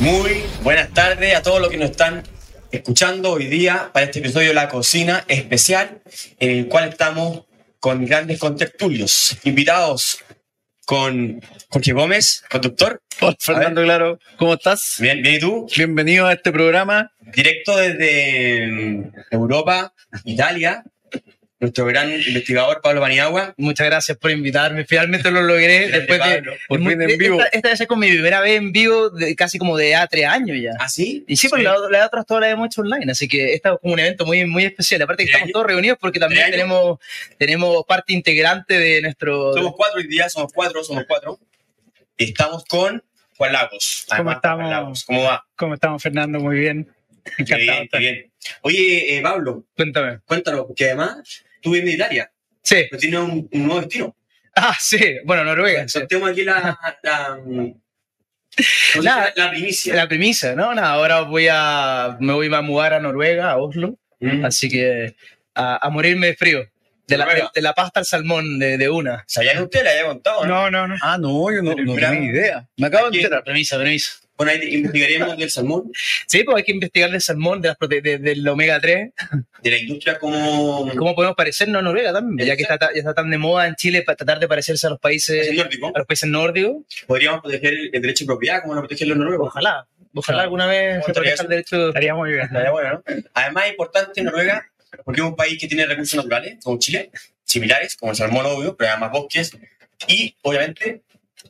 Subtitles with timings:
[0.00, 2.24] Muy buenas tardes a todos los que nos están
[2.72, 6.02] escuchando hoy día para este episodio de La Cocina Especial,
[6.40, 7.44] en el cual estamos
[7.78, 10.18] con grandes contertulios, invitados
[10.84, 11.40] con
[11.70, 13.00] Jorge Gómez, conductor.
[13.20, 14.96] Hola, Fernando Claro, ¿cómo estás?
[14.98, 15.66] Bien, bien, ¿y tú?
[15.76, 17.12] Bienvenido a este programa.
[17.20, 20.82] Directo desde mm, Europa, Italia,
[21.60, 23.54] nuestro gran investigador Pablo Paniagua.
[23.56, 24.84] Muchas gracias por invitarme.
[24.84, 26.36] Finalmente lo logré después de.
[26.36, 27.36] Pablo, por fin en vivo.
[27.36, 30.06] Esta, esta debe ser como mi primera vez en vivo, de, casi como de a
[30.06, 30.72] tres años ya.
[30.78, 31.24] ¿Ah, sí?
[31.26, 33.78] Y sí, porque las las otras todas las hemos hecho online, así que esta es
[33.80, 35.02] como un evento muy, muy especial.
[35.02, 36.98] Aparte que ¿Tres estamos todos reunidos porque también tenemos,
[37.38, 39.54] tenemos parte integrante de nuestro...
[39.54, 41.38] Somos cuatro hoy día, somos cuatro, somos cuatro.
[42.16, 43.02] Estamos con
[43.36, 44.06] Juan Lagos.
[44.16, 44.64] ¿Cómo estamos?
[44.64, 45.04] Juan Lagos.
[45.04, 45.44] ¿Cómo va?
[45.56, 46.40] ¿Cómo estamos, Fernando?
[46.40, 46.94] Muy bien.
[47.46, 48.32] Qué bien, qué bien.
[48.62, 50.20] Oye, eh, Pablo, Cuéntame.
[50.26, 52.30] cuéntanos, porque además tú vienes de Italia,
[52.62, 52.86] Sí.
[52.90, 54.16] pero tienes un, un nuevo destino.
[54.56, 55.16] Ah, sí.
[55.24, 55.82] Bueno, Noruega.
[55.88, 55.98] sí.
[55.98, 57.80] Sorteamos aquí la, la, ¿cómo
[58.54, 59.32] se Nada.
[59.36, 59.94] la primicia.
[59.94, 60.74] La premisa, ¿no?
[60.74, 63.98] Nada, ahora voy a, me voy a mudar a Noruega, a Oslo.
[64.20, 64.44] Mm.
[64.44, 65.16] Así que
[65.54, 66.68] a, a morirme de frío.
[67.06, 69.24] De la, de, de la pasta al salmón de, de una.
[69.26, 69.84] ¿Sabían ustedes?
[69.84, 70.70] Le había contado, ¿no?
[70.70, 70.96] No, no, no.
[71.02, 72.68] Ah, no, yo no, no tenía idea.
[72.78, 73.44] Me acabo de enterar.
[73.44, 74.12] Premisa, premisa.
[74.36, 75.92] Bueno, ahí investigaríamos del salmón,
[76.26, 79.10] Sí, pues hay que investigar del salmón, de las prote- de- del omega 3.
[79.62, 80.90] de la industria como...
[80.96, 82.48] ¿Cómo podemos parecernos a Noruega también?
[82.48, 84.90] Ya que está, ya está tan de moda en Chile para tratar de parecerse a
[84.90, 86.84] los es países, a los países nórdicos.
[87.06, 89.48] Podríamos proteger el derecho de propiedad como lo protegen los noruegos.
[89.48, 90.40] Ojalá, ojalá Claro.
[90.42, 91.88] alguna vez ¿Cómo se proteja el derecho.
[91.88, 92.42] Estaría muy bien.
[92.42, 93.14] Estaría bueno, ¿no?
[93.34, 94.66] Además es importante Noruega
[95.04, 97.10] porque es un país que tiene recursos naturales, como Chile,
[97.44, 99.56] similares, como el salmón obvio, pero además bosques,
[100.08, 101.02] y obviamente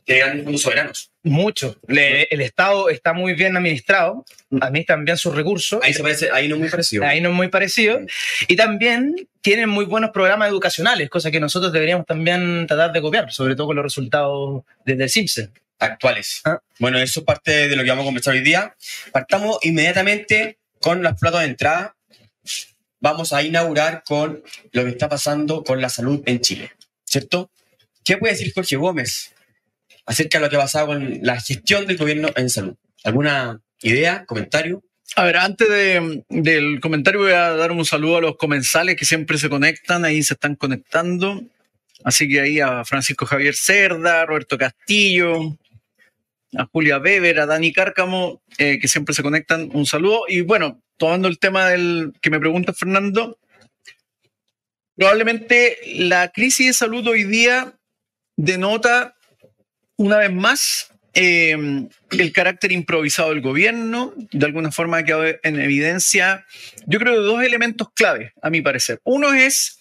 [0.05, 1.11] grandes fondos soberanos.
[1.23, 1.77] Mucho.
[1.87, 4.23] Le- el Estado está muy bien administrado,
[4.61, 5.79] administran bien sus recursos.
[5.83, 7.03] Ahí se parece, ahí no es muy parecido.
[7.05, 7.99] Ahí no es muy parecido.
[8.47, 13.31] Y también tienen muy buenos programas educacionales, cosa que nosotros deberíamos también tratar de copiar,
[13.31, 15.51] sobre todo con los resultados desde el Simpson.
[15.79, 16.41] actuales.
[16.45, 16.59] Ah.
[16.79, 18.75] Bueno, eso es parte de lo que vamos a conversar hoy día.
[19.11, 21.95] Partamos inmediatamente con los platos de entrada.
[22.99, 26.71] Vamos a inaugurar con lo que está pasando con la salud en Chile,
[27.03, 27.51] ¿cierto?
[28.03, 29.31] ¿Qué puede decir Jorge Gómez
[30.05, 32.75] acerca de lo que ha pasado con la gestión del gobierno en salud?
[33.03, 34.83] ¿Alguna idea, comentario?
[35.15, 39.05] A ver, antes de- del comentario voy a dar un saludo a los comensales que
[39.05, 41.41] siempre se conectan, ahí se están conectando.
[42.03, 45.57] Así que ahí a Francisco Javier Cerda, a Roberto Castillo,
[46.57, 50.23] a Julia Weber, a Dani Cárcamo, eh, que siempre se conectan, un saludo.
[50.27, 53.37] Y bueno, tomando el tema del que me pregunta Fernando,
[54.95, 57.73] probablemente la crisis de salud hoy día
[58.37, 59.15] denota
[59.97, 61.57] una vez más eh,
[62.11, 66.45] el carácter improvisado del gobierno, de alguna forma ha quedado en evidencia,
[66.85, 68.99] yo creo, dos elementos clave, a mi parecer.
[69.03, 69.79] Uno es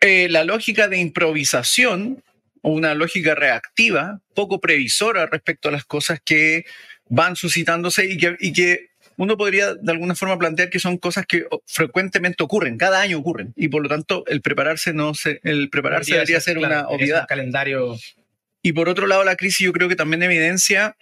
[0.00, 2.22] eh, la lógica de improvisación
[2.62, 6.64] o una lógica reactiva, poco previsora respecto a las cosas que
[7.08, 11.26] van suscitándose y que, y que uno podría de alguna forma plantear que son cosas
[11.26, 15.70] que frecuentemente ocurren, cada año ocurren, y por lo tanto el prepararse no se, el
[15.70, 17.20] prepararse debería ser claro, una ser obviedad.
[17.20, 17.96] Un calendario.
[18.66, 20.96] Y por otro lado, la crisis yo creo que también evidencia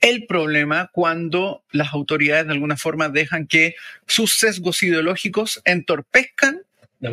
[0.00, 3.74] el problema cuando las autoridades de alguna forma dejan que
[4.06, 6.62] sus sesgos ideológicos entorpezcan
[7.00, 7.10] La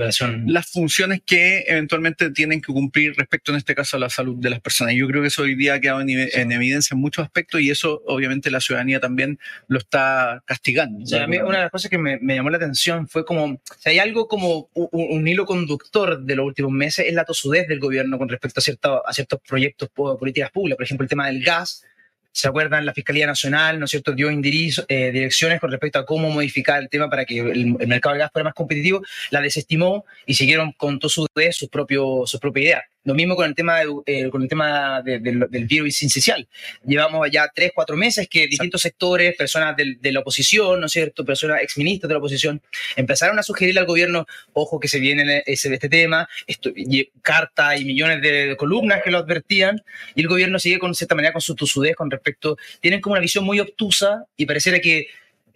[0.47, 4.49] las funciones que eventualmente tienen que cumplir respecto, en este caso, a la salud de
[4.49, 4.93] las personas.
[4.95, 7.69] Yo creo que eso hoy día ha quedado en, en evidencia en muchos aspectos y
[7.69, 9.39] eso obviamente la ciudadanía también
[9.69, 11.03] lo está castigando.
[11.03, 13.23] O sea, a mí una de las cosas que me, me llamó la atención fue
[13.25, 17.23] como, si hay algo como un, un hilo conductor de los últimos meses, es la
[17.23, 20.75] tosudez del gobierno con respecto a, cierta- a ciertos proyectos, po- políticas públicas.
[20.77, 21.85] Por ejemplo, el tema del gas.
[22.31, 22.85] ¿Se acuerdan?
[22.85, 26.79] La Fiscalía Nacional, ¿no es cierto?, dio indirizo- eh, direcciones con respecto a cómo modificar
[26.81, 29.01] el tema para que el, mercado del gas fuera más competitivo,
[29.31, 32.83] la desestimó y siguieron con tosudez sus propios sus propias ideas.
[33.07, 36.45] Lo mismo con el tema, de, eh, con el tema de- del- del virus sincicial.
[36.85, 41.23] Llevamos ya tres, cuatro meses que distintos sectores, personas de la oposición, ¿no es cierto?,
[41.23, 42.61] personas exministros de la oposición,
[42.97, 47.77] empezaron a sugerirle al gobierno, ojo que se viene ese, este tema, esto, y, carta
[47.77, 49.81] y millones de columnas que lo advertían,
[50.13, 53.21] y el gobierno sigue con cierta manera con su tosudez con respecto, tienen como una
[53.21, 55.07] visión muy obtusa y pareciera que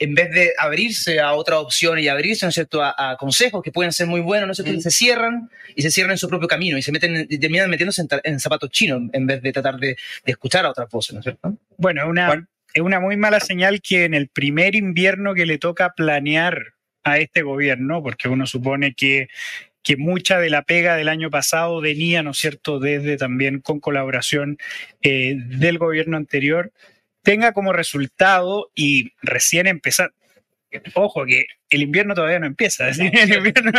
[0.01, 3.62] en vez de abrirse a otra opción y abrirse, ¿no es cierto?, a, a consejos
[3.62, 4.81] que pueden ser muy buenos, ¿no es cierto?, Mm.
[4.81, 8.01] se cierran y se cierran en su propio camino y se meten y terminan metiéndose
[8.01, 9.89] en, en zapatos chinos en vez de tratar de,
[10.25, 11.56] de escuchar a otras voces, ¿no es cierto?
[11.77, 15.59] Bueno, es una, es una muy mala señal que en el primer invierno que le
[15.59, 16.74] toca planear
[17.04, 19.27] a este gobierno, porque uno supone que,
[19.83, 23.80] que mucha de la pega del año pasado venía, ¿no es cierto?, desde también con
[23.80, 24.57] colaboración
[25.04, 26.71] eh, del gobierno anterior,
[27.23, 30.13] tenga como resultado y recién empezar,
[30.94, 32.94] ojo, que el invierno todavía no empieza.
[32.94, 33.09] ¿sí?
[33.13, 33.71] El invierno,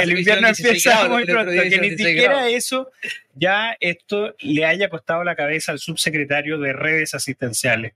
[0.00, 1.52] el invierno hicieron 16 empieza grados, muy pronto.
[1.52, 2.52] Que ni 16 siquiera grados.
[2.52, 2.90] eso,
[3.34, 7.94] ya esto le haya costado la cabeza al subsecretario de redes asistenciales,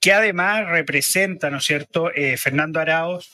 [0.00, 3.30] que además representa, ¿no es cierto?, eh, Fernando Arauz,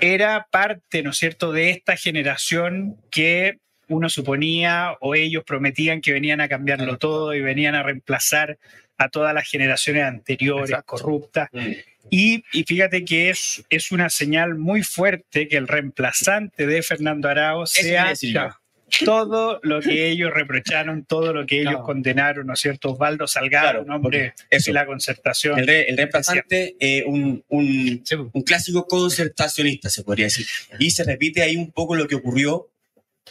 [0.00, 3.58] era parte, ¿no es cierto?, de esta generación que
[3.88, 8.58] uno suponía o ellos prometían que venían a cambiarlo todo y venían a reemplazar
[8.98, 10.96] a todas las generaciones anteriores Exacto.
[10.96, 11.48] corruptas.
[11.52, 11.72] Mm.
[12.10, 17.28] Y, y fíjate que es, es una señal muy fuerte que el reemplazante de Fernando
[17.74, 18.58] quería sea
[19.04, 22.92] todo lo que ellos reprocharon, todo lo que ellos condenaron, ¿no es cierto?
[22.92, 24.72] Osvaldo Salgado, Claro, un hombre eso.
[24.72, 25.58] la concertación.
[25.58, 28.20] El, re- el reemplazante, eh, un, un, pues.
[28.32, 30.46] un clásico concertacionista, se podría decir.
[30.78, 32.70] Y se repite ahí un poco lo que ocurrió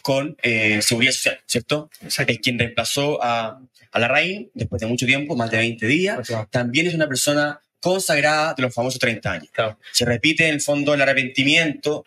[0.01, 1.89] con eh, Seguridad Social, ¿cierto?
[2.05, 3.59] Es quien reemplazó a,
[3.91, 6.27] a la Raín después de mucho tiempo, más de 20 días.
[6.49, 9.49] También es una persona consagrada de los famosos 30 años.
[9.51, 9.77] Claro.
[9.91, 12.05] Se repite en el fondo el arrepentimiento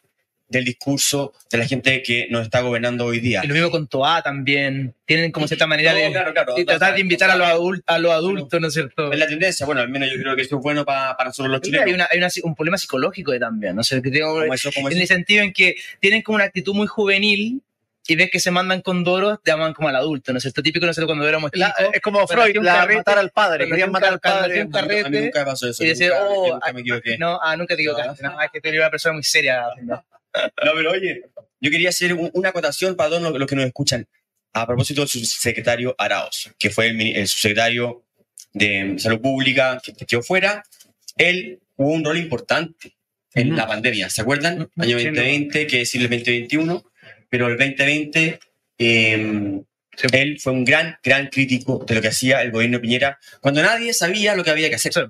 [0.49, 3.41] del discurso de la gente que nos está gobernando hoy día.
[3.45, 4.93] Y lo mismo con Toa también.
[5.07, 6.55] Tienen como cierta manera No, de, claro, claro.
[6.57, 9.13] de tratar de invitar a los, adul- a los adultos, ¿no es cierto?
[9.13, 11.53] Es la tendencia, bueno, al menos yo creo que eso es bueno pa- para nosotros
[11.53, 11.87] los chilenos.
[11.87, 14.87] Hay, una- hay una- un problema psicológico de también, no sé, que tengo- eso, en
[14.89, 14.89] eso.
[14.89, 17.63] el sentido en que tienen como una actitud muy juvenil
[18.07, 20.63] y ves que se mandan con doros, te llaman como al adulto, ¿no es cierto?
[20.63, 21.95] Típico nosotros cuando éramos La- chicos.
[21.95, 23.69] es como Freud, la carrete, matar al padre.
[23.69, 24.63] Querían matar al padre.
[24.65, 25.85] un mí- a mí carrete, nunca me pasó eso.
[25.85, 27.19] y decir, nunca, oh, yo nunca me equivoqué.
[27.19, 29.63] no, ah, nunca te equivocaste, no, es que tú eres una persona muy seria.
[29.83, 30.05] ¿no?
[30.65, 31.23] No, pero oye,
[31.61, 34.07] yo quería hacer un- una acotación para todos los, los que nos escuchan
[34.53, 38.05] a propósito del subsecretario Araos, que fue el, el subsecretario
[38.53, 40.63] de Salud Pública que quedó fuera.
[41.17, 42.97] Él jugó un rol importante
[43.35, 44.09] en la pandemia.
[44.11, 44.69] ¿Se acuerdan?
[44.77, 45.11] Año Sí, no.
[45.13, 46.85] 2020, que decir el 2021,
[47.31, 48.39] pero el 2020
[48.79, 49.61] eh,
[49.97, 50.07] Sí.
[50.13, 53.61] él fue un gran, gran crítico de lo que hacía el gobierno de Piñera cuando
[53.63, 54.93] nadie sabía lo que había que hacer.
[54.93, 55.01] Sí.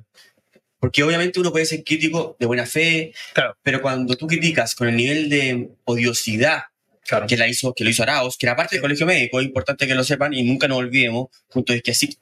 [0.80, 3.56] Porque obviamente uno puede ser crítico de buena fe, Claro.
[3.62, 6.62] pero cuando tú criticas con el nivel de odiosidad
[7.06, 7.26] Claro.
[7.26, 9.86] que, la hizo, que lo hizo Arauz, que era parte del colegio médico, es importante
[9.86, 12.16] que lo sepan y nunca nos olvidemos, junto de que así,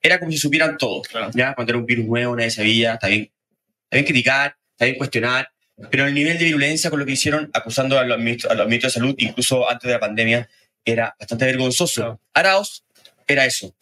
[0.00, 1.02] era como si supieran todo.
[1.34, 1.54] ¿ya?
[1.54, 3.30] Cuando era un virus nuevo, nadie sabía, está bien,
[3.84, 5.48] está bien criticar, está bien cuestionar,
[5.90, 8.66] pero el nivel de virulencia con lo que hicieron, acusando a los ministros, a los
[8.66, 10.48] ministros de salud, incluso antes de la pandemia,
[10.84, 12.00] era bastante vergonzoso.
[12.02, 12.20] Claro.
[12.34, 12.84] Arauz
[13.26, 13.74] era eso.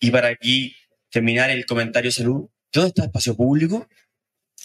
[0.00, 0.76] Y para aquí
[1.10, 3.88] terminar el comentario de salud, ¿dónde está el espacio público?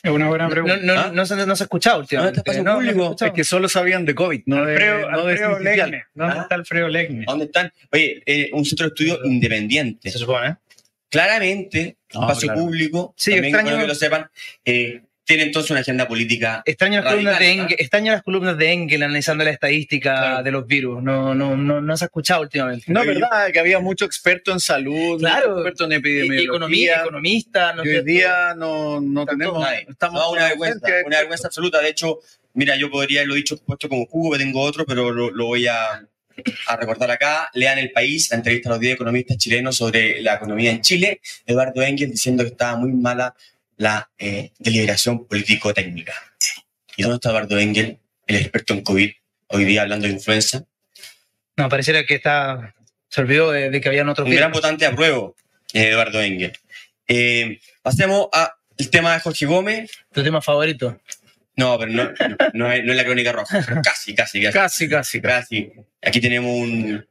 [0.01, 0.77] Es una buena No, pregunta.
[0.81, 1.11] no, ¿Ah?
[1.13, 2.37] no, se, no se ha escuchado últimamente.
[2.37, 3.25] ¿Dónde está el No, espacio no público?
[3.25, 5.91] Es que solo sabían de COVID, no de, Alfredo, no de Alfredo Ciencial.
[5.91, 6.05] Legne.
[6.13, 6.41] ¿Dónde ¿Ah?
[6.43, 7.23] está Alfredo Legne?
[7.27, 7.73] ¿Dónde están?
[7.91, 10.09] Oye, eh, un centro de estudio independiente.
[10.09, 10.55] Se supone,
[11.09, 12.61] claramente, No, espacio claro.
[12.61, 14.29] público, Sí, también extraño- bueno que lo sepan,
[14.65, 16.63] eh, tiene entonces una agenda política.
[16.65, 20.43] Extraño las, columnas de Engel, extraño las columnas de Engel analizando la estadística Claro.
[20.43, 21.03] de los virus.
[21.03, 22.85] No, no, no, no se ha escuchado últimamente.
[22.87, 25.57] No, yo- verdad, que había mucho experto en salud, Claro.
[25.59, 26.43] experto en Y- epidemiología.
[26.49, 29.61] economía, economista, no y hoy sé, día no, no tenemos.
[29.61, 29.85] Nadie.
[29.87, 31.79] Estamos No, una vergüenza, una vergüenza absoluta.
[31.79, 32.21] De hecho,
[32.55, 35.67] mira, yo podría haberlo dicho puesto como jugo, que tengo otro, pero lo, lo voy
[35.67, 36.03] a,
[36.67, 37.51] a recordar acá.
[37.53, 41.21] Lean El País, la entrevista a los 10 economistas chilenos sobre la economía en Chile.
[41.45, 43.35] Eduardo Engel diciendo que estaba muy mala
[43.79, 46.13] la eh, deliberación político-técnica.
[46.97, 47.97] ¿Y dónde está Eduardo Engel,
[48.27, 49.09] el experto en COVID,
[49.47, 50.65] hoy día hablando de influenza?
[51.55, 52.75] No, pareciera que está.
[53.07, 54.61] Se olvidó de, de que habían otros Un gran virus.
[54.61, 55.31] votante a prueba,
[55.73, 56.51] Eduardo Engel.
[57.07, 58.51] Eh, pasemos al
[58.91, 59.89] tema de Jorge Gómez.
[60.11, 60.99] Tu tema favorito.
[61.55, 63.65] No, pero no, no, no es, no es la crónica roja.
[63.81, 64.41] casi, casi.
[64.41, 65.21] Casi, casi, casi.
[65.21, 65.71] casi.
[66.01, 67.05] Aquí tenemos un,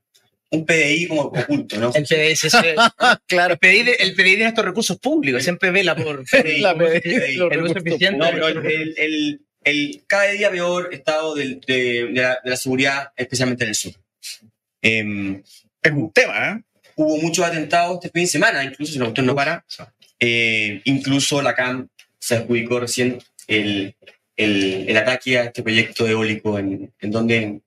[0.51, 1.93] un PDI como oculto, ¿no?
[1.95, 2.41] El PDS.
[2.41, 2.49] sí.
[3.27, 3.55] Claro.
[3.55, 5.43] El PDI, de, el PDI de estos recursos públicos.
[5.43, 6.25] Siempre vela por.
[6.25, 7.35] PDI, La ¿cómo se PDI, PDI?
[7.35, 8.19] el uso recursos eficiente.
[8.19, 12.51] No, pero el, el, el- el cada día peor estado del- de, de la, de
[12.51, 13.93] la seguridad, especialmente en el sur.
[14.81, 15.43] Em,
[15.83, 16.63] Es un tema, ¿eh?
[16.97, 19.65] hubo muchos atentados este fin de semana, incluso si la cuestión no para.
[20.21, 23.95] Eh, incluso la CAM se adjudicó recién el,
[24.37, 27.61] el, el ataque a este proyecto eólico en, en donde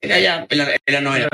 [0.00, 1.28] era ya en la, en la novena.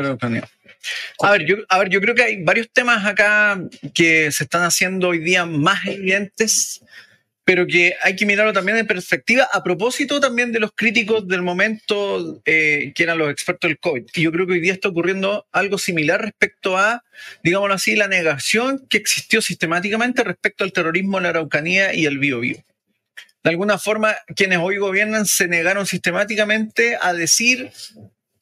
[1.20, 3.60] A ver, yo, a ver, yo creo que hay varios temas acá
[3.94, 6.82] que se están haciendo hoy día más evidentes,
[7.44, 11.42] pero que hay que mirarlo también en perspectiva a propósito también de los críticos del
[11.42, 14.04] momento eh, que eran los expertos del COVID.
[14.14, 17.02] Y yo creo que hoy día está ocurriendo algo similar respecto a,
[17.42, 22.18] digámoslo así, la negación que existió sistemáticamente respecto al terrorismo en la Araucanía y el
[22.18, 22.58] Biobío.
[23.42, 27.72] De alguna forma, quienes hoy gobiernan se negaron sistemáticamente a decir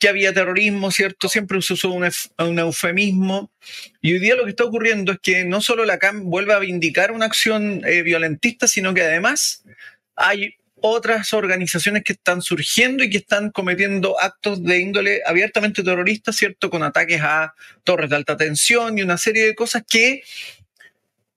[0.00, 1.28] que había terrorismo, ¿cierto?
[1.28, 3.52] Siempre se usó un, un eufemismo.
[4.00, 6.58] Y hoy día lo que está ocurriendo es que no solo la CAM vuelve a
[6.58, 9.62] vindicar una acción eh, violentista, sino que además
[10.16, 16.32] hay otras organizaciones que están surgiendo y que están cometiendo actos de índole abiertamente terrorista,
[16.32, 16.70] ¿cierto?
[16.70, 17.54] Con ataques a
[17.84, 20.22] torres de alta tensión y una serie de cosas que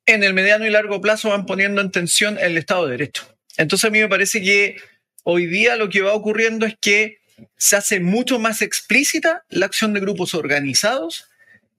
[0.05, 3.27] en el mediano y largo plazo van poniendo en tensión el Estado de Derecho.
[3.57, 4.77] Entonces a mí me parece que
[5.23, 7.22] hoy día lo que va ocurriendo es que
[7.57, 11.25] se hace mucho más explícita la acción de grupos organizados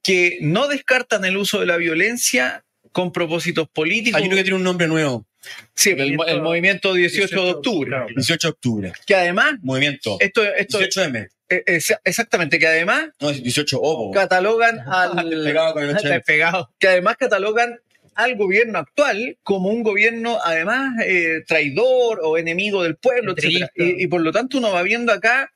[0.02, 4.20] que no descartan el uso de la violencia con propósitos políticos.
[4.20, 5.26] Hay uno que tiene un nombre nuevo.
[5.74, 7.88] Sí, el, el movimiento 18, de octubre.
[7.90, 8.06] claro.
[8.14, 8.92] 18 de octubre.
[9.06, 10.16] Que además, Movimiento.
[10.20, 11.28] esto, esto 18M.
[11.50, 14.10] eh, es- exactamente, que además No, es 18 ovo.
[14.12, 16.22] catalogan Al pegado con el 8M.
[16.24, 16.70] pegado.
[16.78, 17.78] que además catalogan
[18.14, 23.34] al gobierno actual como un gobierno además eh, traidor o enemigo del pueblo.
[23.42, 25.50] Y, y por lo tanto uno va viendo acá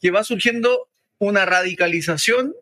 [0.00, 0.88] que va surgiendo
[1.18, 2.54] una radicalización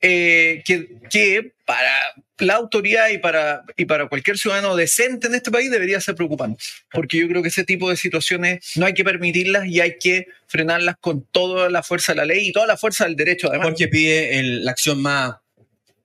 [0.00, 1.92] eh, que, para
[2.38, 6.62] la autoridad y para, y para cualquier ciudadano decente en este país debería ser preocupante,
[6.90, 10.26] porque yo creo que ese tipo de situaciones no hay que permitirlas y hay que
[10.48, 13.68] frenarlas con toda la fuerza de la ley y toda la fuerza del derecho, además,
[13.68, 15.36] Porque pide la acción más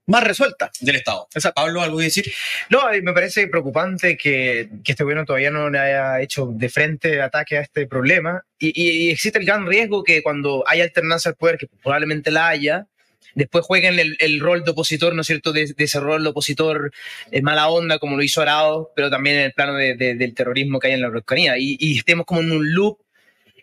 [0.08, 0.72] más resuelta.
[0.82, 1.28] del Estado.
[1.56, 2.32] Pablo, ¿algo que decir?
[2.70, 6.70] No, y me parece preocupante que, que este gobierno todavía no le haya hecho de
[6.70, 8.44] frente ataque a este problema.
[8.60, 12.32] Y, y- y existe el gran riesgo que cuando haya alternancia al poder, que probablemente
[12.32, 12.88] la haya,
[13.36, 16.30] después jueguen el, el rol de opositor, ¿no es cierto?, de, de ese rol de
[16.30, 16.92] opositor
[17.32, 20.34] eh, mala onda, como lo hizo Arado, pero también en el plano de- de- del
[20.34, 21.58] terrorismo que hay en la Araucanía.
[21.58, 22.98] Y, y estemos como en un loop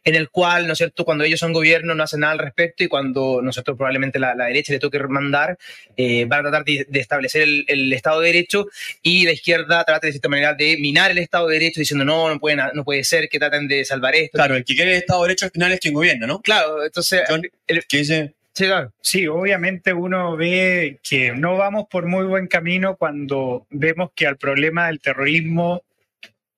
[0.05, 2.85] en el cual, ¿no es cierto?, cuando ellos son gobierno no hacen nada al respecto
[2.85, 5.59] y cuando nosotros probablemente la, la derecha le toque mandar,
[5.97, 8.67] eh, van a tratar de, de establecer el, el Estado de Derecho
[9.03, 12.29] y la izquierda trata de cierta manera de minar el Estado de Derecho diciendo no,
[12.29, 14.37] no, pueden, no puede ser que traten de salvar esto.
[14.37, 16.41] Claro, el que quiere el Estado de Derecho al final es quien gobierna, ¿no?
[16.43, 18.35] Claro, entonces, John, ¿Qué dice?
[18.53, 18.93] sí, claro.
[19.01, 24.37] Sí, obviamente uno ve que no vamos por muy buen camino cuando vemos que al
[24.37, 25.83] problema del terrorismo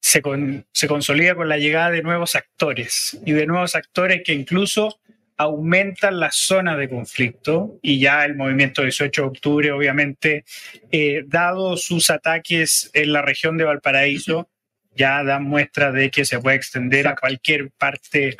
[0.01, 4.33] se, con- se consolida con la llegada de nuevos actores y de nuevos actores que
[4.35, 4.99] incluso
[5.39, 10.45] aumentan las zonas de conflicto y ya el movimiento 18 de octubre, obviamente,
[10.91, 14.49] eh, dado sus ataques en la región de Valparaíso,
[14.95, 18.35] ya dan muestra de que se puede extender a cualquier parte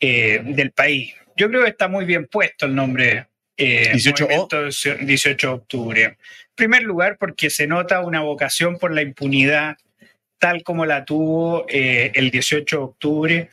[0.00, 1.14] eh, del país.
[1.36, 3.26] Yo creo que está muy bien puesto el nombre.
[3.58, 4.20] eh, 18O.
[4.22, 4.64] Movimiento
[5.04, 6.02] 18 de octubre.
[6.04, 6.16] En
[6.54, 9.76] primer lugar, porque se nota una vocación por la impunidad,
[10.40, 13.50] tal como la tuvo eh, el 18 de octubre,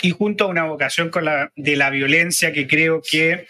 [0.00, 3.46] y junto a una vocación con la, de la violencia que creo que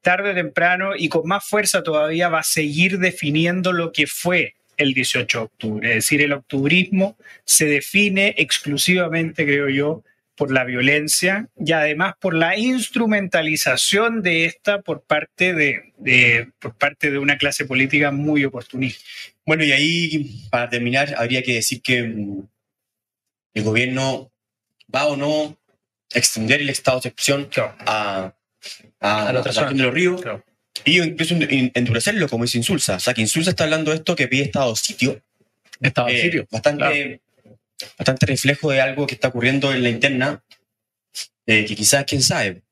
[0.00, 4.54] tarde o temprano y con más fuerza todavía va a seguir definiendo lo que fue
[4.76, 5.88] el 18 de octubre.
[5.90, 10.02] Es decir, el octubrismo se define exclusivamente, creo yo,
[10.36, 17.10] por la violencia y además por la instrumentalización de esta por parte de, por parte
[17.10, 19.04] de una clase política muy oportunista.
[19.44, 22.48] Bueno, y ahí, para terminar, habría que decir que mm,
[23.54, 24.30] el gobierno
[24.94, 25.58] va o no
[26.14, 27.48] a extender el estado de excepción
[27.86, 28.34] a,
[29.00, 30.44] a, A la otra de los ríos Claro.
[30.84, 32.96] y incluso en- endurecerlo, como dice Insulza.
[32.96, 35.20] O sea, que Insulza está hablando de esto que pide estado sitio.
[35.80, 36.46] Estaba Eh, en Sirio.
[36.50, 37.20] bastante,
[37.98, 40.44] bastante reflejo de algo que está ocurriendo en la interna,
[41.46, 42.62] eh, que quizás, quién sabe,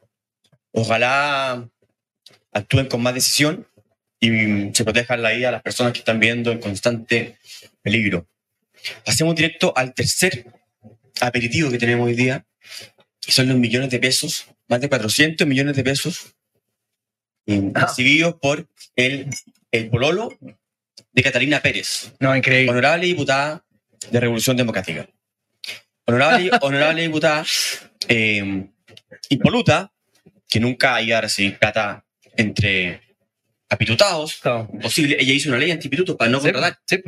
[0.72, 1.68] ojalá
[2.52, 3.66] actúen con más decisión
[4.20, 7.38] y se protejan la vida a las personas que están viendo en constante
[7.82, 8.26] peligro.
[9.04, 10.46] Pasemos directo al tercer
[11.20, 12.44] aperitivo que tenemos hoy día,
[13.20, 16.34] que son los millones de pesos, más de 400 millones de pesos
[17.46, 17.86] eh, Ah.
[17.86, 19.28] recibidos por el,
[19.72, 20.36] el pololo
[21.12, 22.70] de Catalina Pérez No, increíble.
[22.70, 23.64] honorable diputada
[24.10, 25.08] de Revolución Democrática.
[26.04, 27.44] Honorable, honorable diputada
[28.08, 28.66] eh,
[29.30, 29.92] impoluta,
[30.48, 32.04] que nunca iba a recibir plata
[32.36, 33.00] entre
[33.70, 34.36] apitutados.
[34.42, 34.68] Claro.
[34.82, 37.02] Posible, ella hizo una ley antipitutos para no Sí, contratar sí.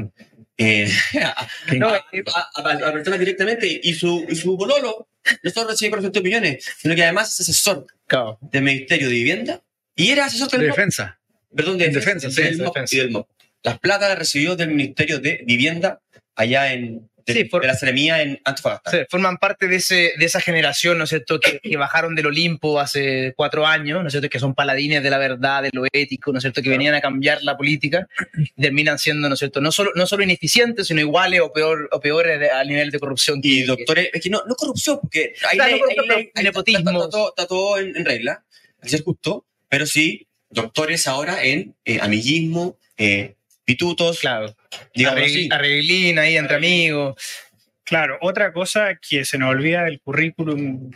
[0.57, 0.91] eh,
[1.25, 5.09] a, No, a- a- a- a personas directamente y su, y su pololo
[5.43, 8.39] no solo recibe 400 millones, sino que además es asesor Claro.
[8.41, 9.63] del Ministerio de Vivienda
[9.97, 10.77] y era asesor del De MOP.
[10.77, 11.19] defensa.
[11.55, 12.95] Perdón, de En defensa, defensa, del sí, MOP defensa.
[12.95, 13.29] y del MOP.
[13.65, 16.01] Las plata las recibió del Ministerio de Vivienda
[16.35, 18.91] allá en de, Sí, de la Seremía en Antofagasta.
[18.91, 22.27] Sí, forman parte de, ese, de esa generación, ¿no es cierto?, que, que bajaron del
[22.27, 25.85] Olimpo hace cuatro años, ¿no es cierto?, que son paladines de la verdad, de lo
[25.93, 28.07] ético, ¿no es cierto?, que venían a cambiar la política
[28.57, 31.89] y terminan siendo, ¿no es cierto?, no solo, no solo ineficientes, sino iguales o, peor,
[31.93, 33.41] o peores al nivel de corrupción.
[33.41, 36.17] que- Y doctores, es que no, no corrupción, porque hay Claro, ley- no hay corrupción,
[36.19, 36.91] ley- pero hay- nepotismo.
[36.91, 38.45] Está, está todo, está todo en, en regla,
[38.81, 44.55] hay que ser justo, pero sí, doctores ahora en eh, amiguismo, eh, pitutos, Claro,
[44.95, 47.15] arregl- arreglín ahí entre amigos.
[47.85, 50.91] Claro, otra cosa que se nos olvida del currículum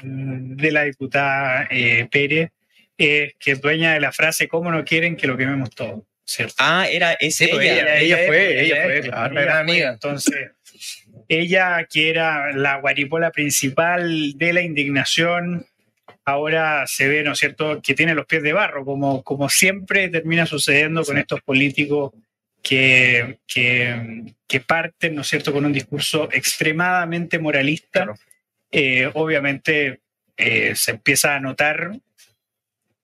[0.56, 2.50] de la diputada eh, Pérez
[2.96, 6.06] es que es dueña de la frase ¿cómo no quieren que lo quememos todo?
[6.24, 6.54] ¿Cierto?
[6.58, 7.98] Ah, era ese pues, ella.
[7.98, 9.72] ella fue, ella fue, claro, ella gran fue.
[9.74, 9.92] amiga.
[9.92, 10.50] Entonces,
[11.28, 15.66] ella que era la guaripola principal de la indignación,
[16.24, 20.08] ahora se ve, ¿no es cierto?, que tiene los pies de barro, como, como siempre
[20.08, 22.12] termina sucediendo con estos políticos
[22.66, 28.14] que, que, que parten, ¿no es cierto?, con un discurso extremadamente moralista Claro.
[28.72, 30.00] eh, obviamente
[30.36, 31.92] eh, se empieza a notar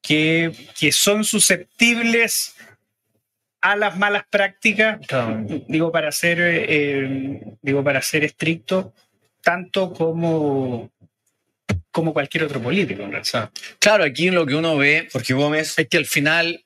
[0.02, 2.57] que, que son susceptibles
[3.61, 4.99] a las malas prácticas,
[5.69, 8.92] digo para ser, eh, digo para ser estricto,
[9.42, 10.90] tanto como,
[11.92, 13.04] como cualquier otro político.
[13.04, 13.52] en realidad.
[13.78, 16.64] Claro, aquí lo que uno ve Jorge Gómez, es que al final,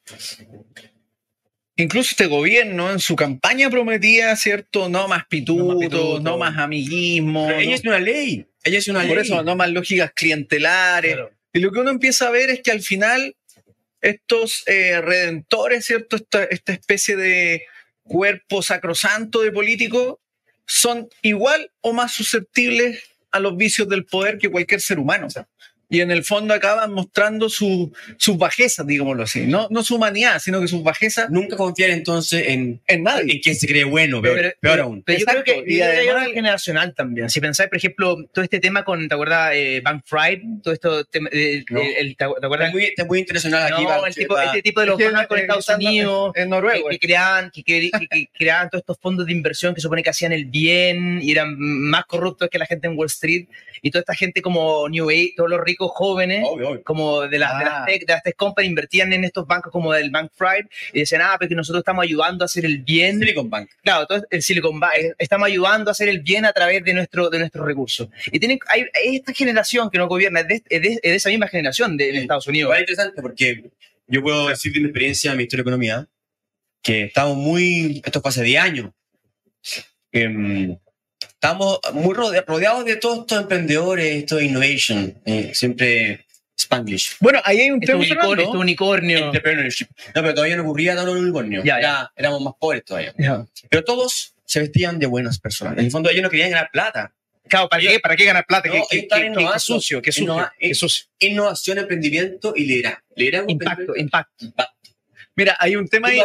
[1.76, 4.88] incluso este gobierno en su campaña prometía, ¿cierto?
[4.88, 6.38] No más pitutos, no pitutos.
[6.38, 8.46] más, amiguismo, pero ella no- es una ley.
[8.64, 9.24] Ella es una por ley.
[9.26, 11.14] eso no más lógicas clientelares.
[11.14, 11.30] Claro.
[11.52, 13.34] Y lo que uno empieza a ver es que al final
[14.00, 16.16] estos eh, redentores, ¿cierto?
[16.16, 17.62] Esta, esta especie de
[18.02, 20.16] cuerpo sacrosanto de políticos
[20.66, 25.28] son igual o más susceptibles a los vicios del poder que cualquier ser humano.
[25.88, 29.46] Y en el fondo acaban mostrando su- sus bajezas, digámoslo así.
[29.46, 33.34] No, no su humanidad, sino que sus bajezas Nunca confiar entonces en, en nadie.
[33.34, 35.02] en quien se cree bueno, peor, Pero- peor aún.
[35.04, 37.30] Pero yo Exacto, creo que y y hay además- algo generacional también.
[37.30, 39.52] Si pensáis, por ejemplo, todo este tema con, ¿te acuerdas?
[39.54, 41.00] Eh, Bank Fried, todo esto,
[41.32, 41.80] eh, No.
[41.80, 42.66] el- ¿te acu- te acuerdas?
[42.68, 43.84] Está muy, está muy internacional aquí.
[43.84, 46.42] No, tipo, este tipo de los Es que bancos en en- Estados en- Unidos en
[46.42, 46.90] que, Noruega.
[46.90, 50.10] que creaban, que, que- que- que creaban todos estos fondos de inversión que supone que
[50.10, 53.46] hacían el bien y eran más corruptos que la gente en Wall Street
[53.82, 56.82] y toda esta gente como New Age, todos los ricos jóvenes Obvio, obvio.
[56.84, 57.68] como de las, de Ah.
[57.78, 61.00] las tech, de las tech companies invertían en estos bancos como del Bank Fried y
[61.00, 63.18] decían, ah, pero que nosotros estamos ayudando a hacer el bien.
[63.18, 63.68] Silicon Bank.
[63.82, 67.28] Claro, todo el Silicon Valley, estamos ayudando a hacer el bien a través de, nuestro,
[67.30, 68.08] de nuestros recursos.
[68.32, 71.14] Y tienen, hay, hay esta generación que no gobierna, es de, es de- es de
[71.16, 72.18] esa misma generación de, de Sí.
[72.18, 72.74] Estados Unidos.
[72.74, 73.70] Es interesante porque
[74.06, 76.08] yo puedo decir de mi experiencia en mi historia de economía
[76.82, 78.90] que estamos muy, esto fue hace 10 años,
[80.12, 80.76] em,
[81.20, 86.24] estamos muy rode- rodeados de todos estos emprendedores, estos innovation, eh, siempre
[86.58, 87.16] Spanglish.
[87.20, 88.42] Bueno, ahí hay un Este tema, unicornio, Fernando.
[88.44, 89.18] este unicornio.
[89.26, 89.86] Entrepreneurship.
[90.14, 91.62] No, pero todavía no ocurría tan un unicornio.
[91.64, 93.14] Ya, Era- éramos más pobres todavía.
[93.18, 93.44] Ya.
[93.68, 95.74] Pero todos se vestían de buenas personas.
[95.78, 97.12] En el fondo ellos no querían ganar plata.
[97.48, 98.68] Claro, ¿para qué, ¿para qué ganar plata?
[98.68, 101.06] No, ¿Qué, ellos qué- qué- qué- sucio, qué sucio, Innova- qué sucio.
[101.20, 103.02] Innovación, emprendimiento y liderazgo.
[103.14, 104.74] Liderazgo, Impacto, emprendimiento, impacto.
[105.36, 106.20] Mira, hay un tema ahí.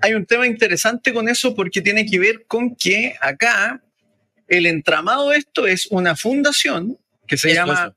[0.00, 3.82] Hay un tema interesante con eso porque tiene que ver con que acá
[4.50, 7.72] el entramado de esto es una fundación que se Eso, llama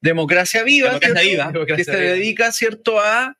[0.00, 1.52] Democracia Viva, que se Viva.
[1.52, 3.36] dedica, ¿cierto?, a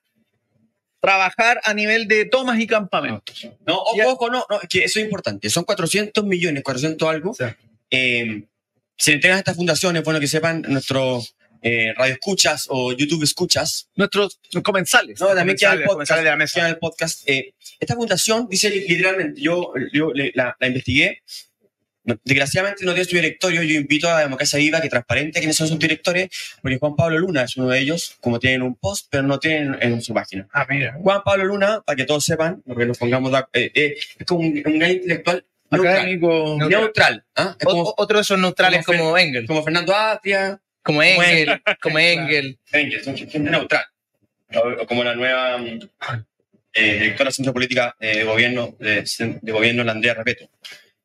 [1.01, 3.49] trabajar a nivel de tomas y campamentos.
[3.67, 5.51] No, ojo, no, no, que eso es importante.
[5.51, 7.35] Son 400 millones, 400 algo.
[7.35, 7.45] Sí.
[7.91, 8.45] Eh,
[8.97, 13.89] se entregan a estas fundaciones, bueno, que sepan, nuestros eh, radio escuchas o YouTube escuchas.
[13.97, 15.21] Nuestros comensales.
[15.21, 16.17] No, también queda el podcast.
[16.19, 16.61] de la mesa.
[16.61, 17.29] queda el podcast.
[17.29, 21.23] Eh, esta fundación dice li- literalmente, yo, yo le- la, la investigué.
[22.25, 23.63] Desgraciadamente no tiene su directorio.
[23.63, 26.29] Yo invito a Democracia Viva que transparente quiénes son sus directores,
[26.61, 29.77] porque Juan Pablo Luna es uno de ellos, como tienen un post, pero no tienen
[29.81, 30.49] en su página.
[30.53, 30.95] Ah, mira.
[31.01, 34.63] Juan Pablo Luna, para que todos sepan, porque nos pongamos eh, eh, es como un,
[34.67, 35.95] un gran intelectual neutral.
[35.97, 36.57] Académico.
[36.59, 37.57] No, Neutral, ¿ah?
[37.63, 39.47] Como, o- otro de esos neutrales como como, Engel.
[39.47, 42.59] como Fernando Atria, Como Engel, como Engel.
[42.73, 43.85] Engels, son gente neutral.
[44.55, 45.79] O, o como la nueva mm,
[46.75, 49.05] eh, directora de Centro Política eh, de Gobierno, de,
[49.41, 50.51] de Gobierno, la Andrea Repeto.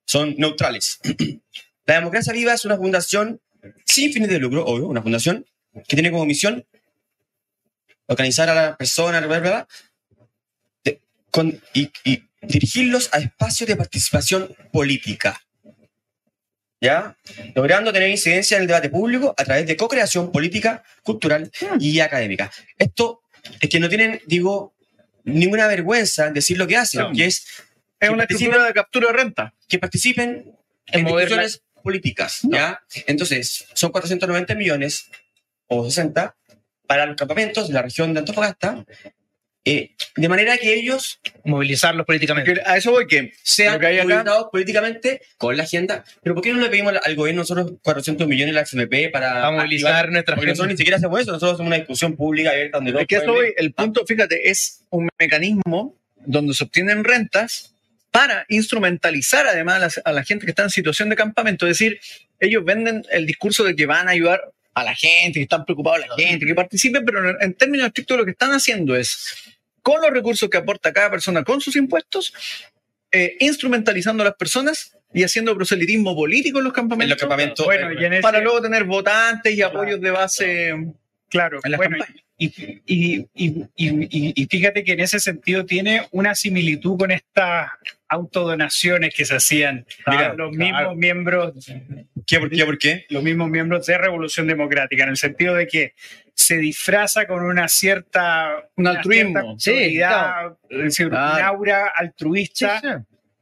[0.08, 1.00] Son neutrales.
[1.86, 3.40] La Democracia Viva es una fundación
[3.86, 5.46] sin fines de lucro, obvio, una fundación
[5.88, 6.66] que tiene como misión
[8.08, 9.68] organizar a las personas, bla, bla, bla,
[10.84, 15.42] de- con- y, y dirigirlos a espacios de participación política.
[16.80, 17.18] ¿Ya?
[17.56, 22.52] Logrando tener incidencia en el debate público a través de co-creación política, cultural y académica.
[22.78, 23.22] Esto
[23.60, 24.76] es que no tienen, digo,
[25.24, 27.12] ninguna vergüenza en decir lo que hacen, No.
[27.14, 27.46] que es
[28.00, 29.54] Es que una participen, de captura de renta.
[29.68, 30.56] que participen
[30.88, 31.48] En en mover la-
[31.84, 32.40] políticas.
[32.44, 32.82] ¿ya?
[33.08, 35.10] Entonces, son 490 millones
[35.68, 36.36] o 60
[36.86, 38.86] para los campamentos de la región de Antofagasta,
[39.66, 42.62] eh, de manera que ellos Movilizarlos políticamente.
[42.66, 46.06] A eso voy que sean que hay acá- movilizados políticamente con la agenda.
[46.24, 49.34] Pero ¿por qué no le pedimos al- gobierno nosotros 400 millones a la FMP para,
[49.34, 50.12] Para movilizar activar?
[50.12, 53.08] nuestra Porque nosotros ni siquiera hacemos eso, nosotros hacemos una discusión pública abierta donde Es
[53.08, 57.74] que eso voy, el punto, fíjate, es un mecanismo donde se obtienen rentas
[58.12, 61.68] para instrumentalizar además a la, a la gente que está en situación de campamento.
[61.68, 62.00] Es decir,
[62.40, 64.42] ellos venden el discurso de que van a ayudar
[64.74, 67.88] a la gente, que están preocupados de la gente, que participen, pero en, en términos
[67.88, 69.36] estrictos lo que están haciendo es,
[69.82, 72.34] con los recursos que aporta cada persona con sus impuestos,
[73.12, 77.12] eh, instrumentalizando a las personas y haciendo proselitismo político en los en campamentos.
[77.16, 77.66] los campamentos.
[77.66, 80.76] Bueno, y en ese- para luego tener votantes y apoyos de base
[81.30, 82.24] Claro, en las bueno, campañas.
[82.38, 82.46] y,
[82.86, 87.72] y- y- y- y- y fíjate que en ese sentido tiene una similitud con estas
[88.10, 90.52] autodonaciones que se hacían Mira, a los claro.
[90.52, 91.54] mismos miembros
[92.26, 92.66] ¿Qué, ¿Por qué?
[92.66, 93.06] ¿Por qué?
[93.10, 95.94] los mismos miembros de Revolución Democrática, en el sentido de que
[96.34, 99.58] se disfraza con una cierta Un una altruismo.
[99.58, 101.46] cierta Sí, autoridad, es decir, un Claro.
[101.46, 102.88] aura altruista, Sí,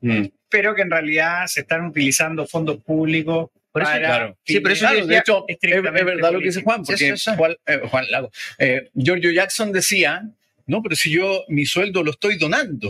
[0.02, 0.08] sí.
[0.08, 0.32] Mm.
[0.50, 4.38] pero que en realidad se están utilizando fondos públicos Por eso, para claro.
[4.46, 6.64] Sí, pero eso Claro, de hecho, es, es verdad lo que dice político.
[6.64, 7.32] Juan, Sí, porque sí, sí.
[7.38, 10.22] Juan, eh, Juan Lago, eh, Giorgio Jackson decía,
[10.68, 12.90] no, pero si yo mi sueldo lo estoy donando.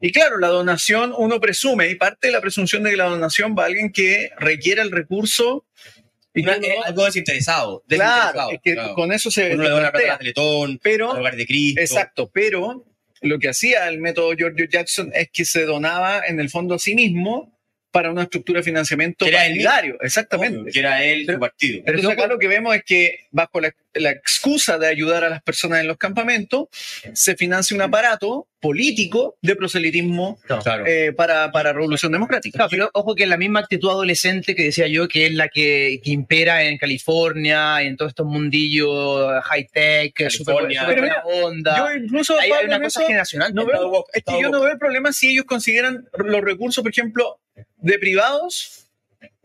[0.00, 3.54] Y claro, la donación uno presume, y parte de la presunción de que la donación
[3.58, 5.64] va a alguien que requiera el recurso.
[6.34, 7.82] Y Una- que uno- algo desinteresado.
[7.88, 8.94] claro, desinteresado, es que claro.
[8.94, 11.80] con eso se, Uno le da una plata a Teletón, Pero al Hogar de Cristo.
[11.80, 12.84] Exacto, pero
[13.22, 16.78] lo que hacía el método Giorgio Jackson es que se donaba en el fondo a
[16.78, 17.55] sí mismo
[17.96, 19.96] para una estructura de financiamiento Que era él partidario.
[20.02, 20.70] Exactamente.
[20.70, 21.80] Que era él, su partido.
[21.82, 25.30] Pero entonces acá lo que vemos es que bajo la, la excusa de ayudar a
[25.30, 26.66] las personas en los campamentos,
[27.14, 30.84] se financia un aparato político de proselitismo Claro.
[30.86, 32.58] eh, para, para Revolución Democrática.
[32.58, 35.48] Claro, pero ojo que es la misma actitud adolescente que decía yo, que es la
[35.48, 40.84] que, que impera en California, en todos estos mundillos high-tech, super, California.
[40.86, 41.12] super
[41.44, 41.76] onda.
[41.78, 43.54] Yo incluso hay, una cosa eso, generacional.
[43.54, 46.90] no veo, es que yo no veo el problema si ellos consiguieran los recursos, por
[46.90, 47.38] ejemplo,
[47.76, 48.86] de privados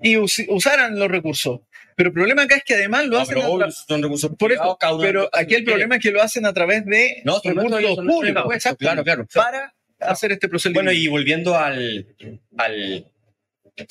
[0.01, 1.61] y us- usaran los recursos.
[1.95, 4.51] Pero el problema acá es que además lo No, hacen pero a son recursos por
[4.51, 7.95] eso, privados, pero aquí el problema es que lo hacen a través de No, recursos
[8.05, 9.27] públicos, exacto, claro, claro.
[9.33, 10.85] para hacer este procedimiento.
[10.85, 12.07] Bueno, y volviendo al,
[12.57, 13.05] al,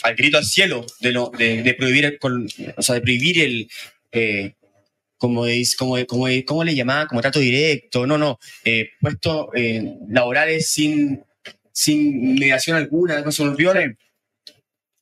[0.02, 3.40] al grito al cielo de, lo, de, de prohibir el, con- o sea, de prohibir
[3.42, 3.70] el,
[4.12, 4.54] eh,
[5.16, 7.06] como, es, como, como, ¿cómo le llamaba?
[7.06, 11.22] Como trato directo, no, no, eh, puestos eh, laborales sin,
[11.70, 13.72] sin mediación alguna, no se olvidó.
[13.74, 13.78] Sí.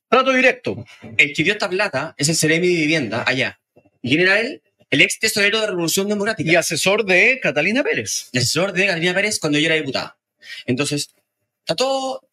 [0.09, 0.85] Trato directo.
[1.17, 3.59] El que dio esta plata es el Ceremi de Vivienda, allá.
[4.01, 4.61] ¿Y quién era él?
[4.89, 6.51] El ex tesorero de Revolución Democrática.
[6.51, 8.29] Y asesor de Catalina Pérez.
[8.33, 10.17] el asesor de Catalina Pérez cuando ella era diputada.
[10.65, 11.13] Entonces,
[11.59, 12.27] está todo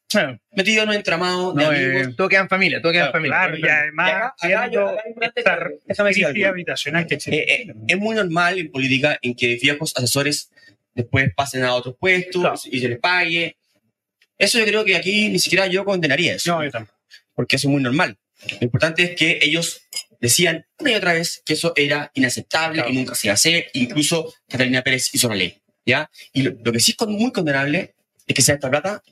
[0.53, 2.07] metido en un entramado de No, amigos.
[2.09, 3.37] eh, Todo queda en familia, todo queda en familia.
[3.37, 5.85] Claro, y además, Y acá- acá yo- viendo acá hay un esta antecedente.
[5.87, 6.53] Déjame decir crisis algo.
[6.55, 7.53] habitacional que existe.
[7.53, 10.51] Eh, eh, es muy normal en política en que viejos asesores
[10.95, 12.57] después pasen a otros puestos Claro.
[12.65, 13.57] y se les pague.
[14.39, 16.96] Eso yo creo que aquí ni siquiera yo condenaría eso, no, yo tampoco.
[17.37, 18.19] Porque eso es muy normal.
[18.61, 19.83] Lo importante es que ellos
[20.21, 22.91] decían una y otra vez que eso era inaceptable Claro.
[22.93, 23.69] y nunca se iba a hacer.
[23.75, 25.61] Incluso Catalina Pérez hizo la ley.
[25.85, 26.11] ¿ya?
[26.33, 27.95] Y lo, lo que sí es muy condenable
[28.27, 29.03] es que sea esta plata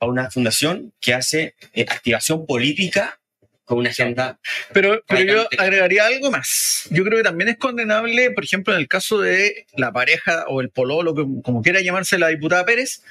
[0.00, 3.20] a una fundación que hace eh, activación política
[3.64, 4.38] con una agenda.
[4.72, 6.86] Pero, pero yo agregaría algo más.
[6.90, 10.60] Yo creo que también es condenable, por ejemplo, en el caso de la pareja o
[10.60, 13.02] el pololo, como quiera llamarse la diputada Pérez,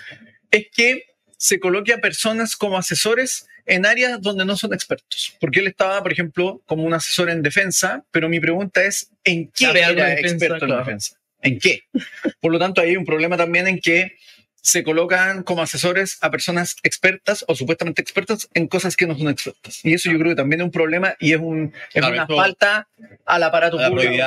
[0.52, 1.04] es que
[1.38, 5.36] se coloque a personas como asesores en áreas donde no son expertos.
[5.40, 9.48] Porque él estaba, por ejemplo, como un asesor en defensa, pero mi pregunta es, ¿en
[9.56, 10.36] qué ¿Sabe algo era de defensa?
[10.36, 10.86] experto en Claro.
[10.86, 11.16] defensa?
[11.42, 11.84] ¿En qué?
[12.42, 14.16] Por lo tanto, hay un problema también en que
[14.62, 19.30] se colocan como asesores a personas expertas o supuestamente expertas en cosas que no son
[19.30, 19.80] expertas.
[19.86, 22.22] Y eso yo creo que también es un problema y es, un, es Claro, una
[22.24, 22.88] esto- falta
[23.28, 24.12] al aparato a la público.
[24.12, 24.18] en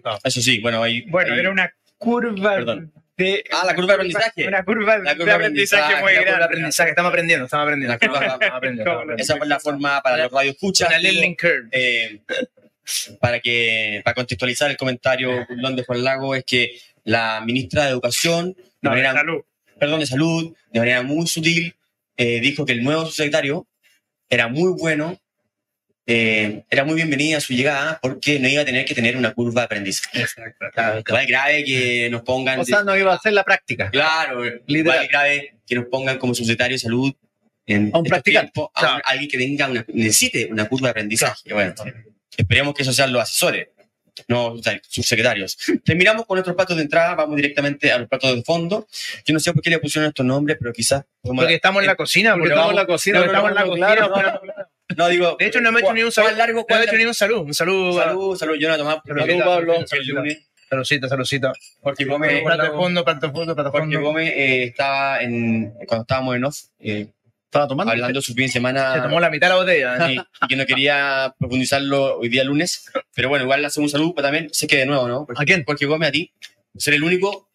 [0.00, 0.18] claro.
[0.22, 1.02] Eso sí, bueno, ahí.
[1.08, 2.92] Bueno, ahí- era una curva Perdón.
[3.16, 3.44] De.
[3.50, 4.46] Ah, la curva de aprendizaje.
[4.46, 6.44] Una curva, La curva de de aprendizaje aprendizaje, muy la curva de grande.
[6.44, 7.92] aprendizaje, estamos aprendiendo, estamos aprendiendo.
[7.92, 9.22] La curva- Estamos aprendiendo, estamos aprendiendo.
[9.22, 10.88] Esa fue la forma para los radio escuchas.
[10.88, 11.68] Una learning curve.
[11.72, 12.20] eh,
[13.20, 18.52] para que para contextualizar el comentario de Juan Lago es que la ministra de Educación,
[18.52, 19.42] de No, de manera, salud.
[19.78, 21.74] perdón, de Salud, de manera muy sutil,
[22.16, 23.66] eh, dijo que el nuevo subsecretario
[24.28, 25.18] era muy bueno,
[26.06, 29.34] eh, era muy bienvenida a su llegada porque no iba a tener que tener una
[29.34, 30.20] curva de aprendizaje.
[30.20, 30.66] Exacto.
[31.06, 32.60] Igual es grave que nos pongan...
[32.60, 33.90] O sea, no iba a hacer la práctica.
[33.90, 35.02] Claro, Literal.
[35.02, 37.12] es grave que nos pongan como subsecretario de salud
[37.66, 38.52] en A un practicante.
[38.74, 39.02] a Claro.
[39.04, 41.52] alguien que tenga una, necesite una curva de aprendizaje.
[41.52, 41.74] Bueno,
[42.36, 43.66] esperemos que eso sean los asesores,
[44.28, 44.54] no
[44.88, 45.58] subsecretarios.
[45.84, 48.86] Terminamos con nuestros platos de entrada, vamos directamente a los platos de fondo.
[49.24, 51.02] Yo no sé por qué le pusieron estos nombres, pero quizás...
[51.20, 54.68] Porque estamos en la cocina, Porque estamos en la cocina, estamos en la cocina.
[54.96, 55.36] No, digo...
[55.38, 56.30] De hecho, no hemos hecho ni un saludo.
[56.30, 56.60] ¿Cuál largo?
[56.60, 57.40] No ¿Cuál hemos hecho ni un saludo.
[57.42, 57.98] Un saludo.
[57.98, 59.74] Salud, salud, yo no tomaba porque, Salud, Pablo.
[60.68, 61.52] Saludcita, saludcita.
[61.80, 64.00] porque Gómez, Plato fondo, plato fondo, plato de porque fondo.
[64.08, 65.72] Gómez eh, estaba en...
[65.86, 67.08] Cuando estábamos en off, eh,
[67.44, 67.92] Estaba tomando.
[67.92, 68.94] hablando su fin de semana...
[68.94, 70.10] Se tomó la mitad de la botella.
[70.10, 74.14] Y que no quería profundizarlo hoy día lunes, pero bueno, igual le hacemos un saludo,
[74.16, 75.24] pero también sé que de nuevo, ¿no?
[75.24, 75.64] Porque, ¿A quién?
[75.64, 76.32] Porque Gómez a ti,
[76.76, 77.48] ser el único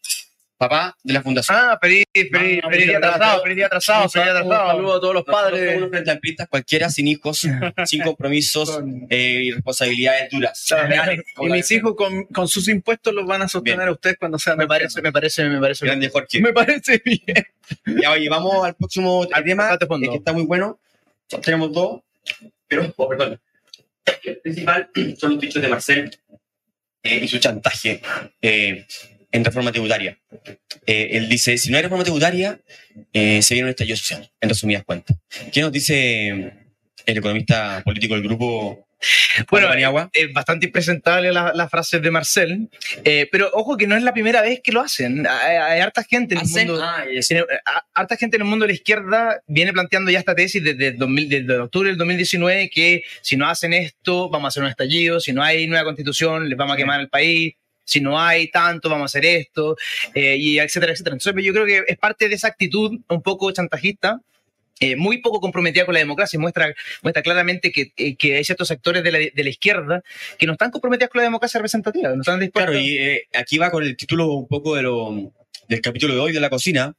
[0.62, 1.58] papá de la fundación.
[1.60, 4.68] Ah, feliz, feliz, No, no, atrasado, feliz día atrasado, Un saludo, un atrasado.
[4.72, 5.78] saludo a todos los Nosotros padres.
[5.78, 7.40] unos frentamplistas, cualquiera sin hijos,
[7.86, 10.66] sin compromisos eh, y responsabilidades duras.
[10.70, 13.90] reales, Y mis hijos con, con sus impuestos los van a sostener Bien.
[13.90, 15.86] a ustedes cuando sean Me parece, me parece, me parece.
[15.86, 16.42] Grande Jorge.
[16.42, 17.46] Me parece bien.
[18.02, 20.80] Ya, oye, vamos al próximo Al tema, que está muy bueno.
[21.44, 22.02] Tenemos dos,
[22.68, 23.40] pero, oh, perdón.
[24.24, 26.12] El principal son los dichos de Marcel
[27.04, 28.02] eh, y su chantaje
[28.42, 28.86] eh,
[29.32, 30.18] en reforma tributaria.
[30.86, 32.60] Eh, él dice, si no hay reforma tributaria,
[33.14, 35.18] eh, se viene un estallido social, en resumidas cuentas.
[35.52, 36.30] ¿Qué nos dice
[37.06, 38.88] el economista político del grupo
[39.50, 39.68] Bueno,
[40.14, 42.70] es bastante impresentable la- las frases de Marcel,
[43.04, 45.26] eh, pero ojo que no es la primera vez que lo hacen.
[45.26, 46.84] Hay, hay harta gente en el Hacen- mundo.
[46.84, 50.12] ah, es- en el- a- harta gente en el mundo de la izquierda viene planteando
[50.12, 54.30] ya esta tesis desde, el 2000 desde octubre del 2019 que si no hacen esto
[54.30, 57.10] vamos a hacer un estallido, si no hay nueva constitución les vamos a quemar el
[57.10, 59.76] país, si no hay tanto vamos a hacer esto,
[60.16, 61.16] eh, y etcétera, etcétera.
[61.16, 64.20] Entonces yo creo que es parte de esa actitud un poco chantajista.
[64.82, 68.68] eh, muy poco comprometida con la democracia muestra, muestra claramente que, eh, que hay ciertos
[68.68, 70.04] sectores de la, de la izquierda
[70.38, 72.72] que no están comprometidos con la democracia representativa, no están dispuestos.
[72.74, 75.32] Claro, y eh, aquí va con el título un poco de lo,
[75.68, 76.96] del capítulo de hoy de la cocina,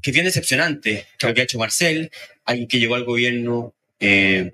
[0.00, 2.12] que es bien decepcionante lo que ha hecho Marcel,
[2.44, 4.52] alguien que llegó al gobierno eh,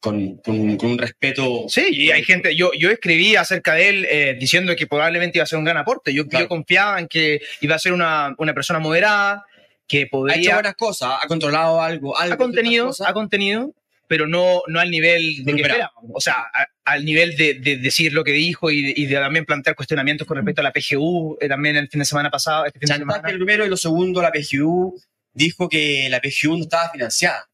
[0.00, 1.64] con, con- con un respeto.
[1.68, 5.42] Sí, y hay gente, yo, yo escribí acerca de él eh, diciendo que probablemente iba
[5.44, 6.12] a ser un gran aporte.
[6.14, 6.44] Yo, Claro.
[6.44, 9.44] yo confiaba en que iba a ser una, una persona moderada,
[9.88, 10.54] que Ha hecho podría...
[10.54, 13.74] buenas cosas, ha controlado algo, algo Ha contenido, ha contenido,
[14.06, 16.10] pero no, no al nivel de No que esperábamos.
[16.14, 19.44] O sea, a- al nivel de, de decir lo que dijo y, y de también
[19.44, 22.78] plantear cuestionamientos con respecto a la PGU, eh, también el fin de semana pasado, este
[22.78, 23.30] fin de Chantaje semana.
[23.30, 24.94] el primero y lo segundo, la PGU
[25.32, 27.48] dijo que la PGU no estaba financiada.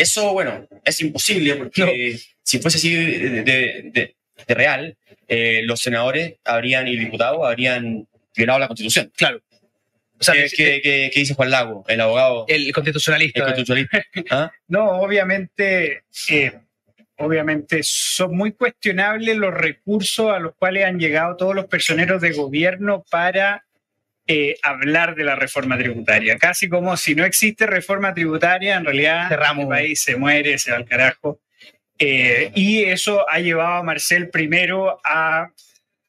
[0.00, 4.96] Eso, bueno, es imposible porque si fuese así de, de- de- de real,
[5.28, 9.12] eh, los senadores habrían y diputados habrían violado la Constitución.
[9.16, 9.40] Claro.
[10.18, 13.40] O sea, ¿Qué, es- qué- qué- qué dice Juan Lago, el abogado, el constitucionalista.
[13.40, 14.02] el constitucionalista?
[14.30, 14.50] ¿Ah?
[14.68, 16.52] No, obviamente, eh,
[17.16, 22.32] obviamente son muy cuestionables los recursos a los cuales han llegado todos los personeros de
[22.32, 23.64] gobierno para
[24.32, 26.38] eh, hablar de la reforma tributaria.
[26.38, 29.64] Casi como si no existe reforma tributaria, en realidad Cerramos.
[29.64, 31.40] el país se muere, se va al carajo.
[31.98, 35.50] Eh, y eso ha llevado a Marcel primero a,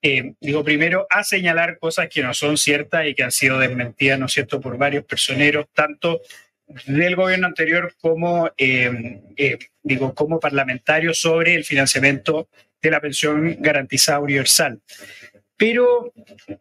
[0.03, 4.19] eh, digo, primero a señalar cosas que no son ciertas y que han sido desmentidas,
[4.19, 6.21] ¿no es cierto?, por varios personeros, tanto
[6.85, 14.19] del gobierno anterior como, eh, digo, como parlamentario sobre el financiamiento de la pensión garantizada
[14.19, 14.79] universal.
[15.61, 16.11] Pero,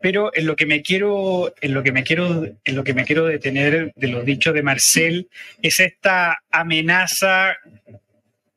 [0.03, 3.07] pero en lo que me quiero, en lo que me quiero, en lo que me
[3.07, 5.31] quiero detener de los dichos de Marcel
[5.63, 7.57] es esta amenaza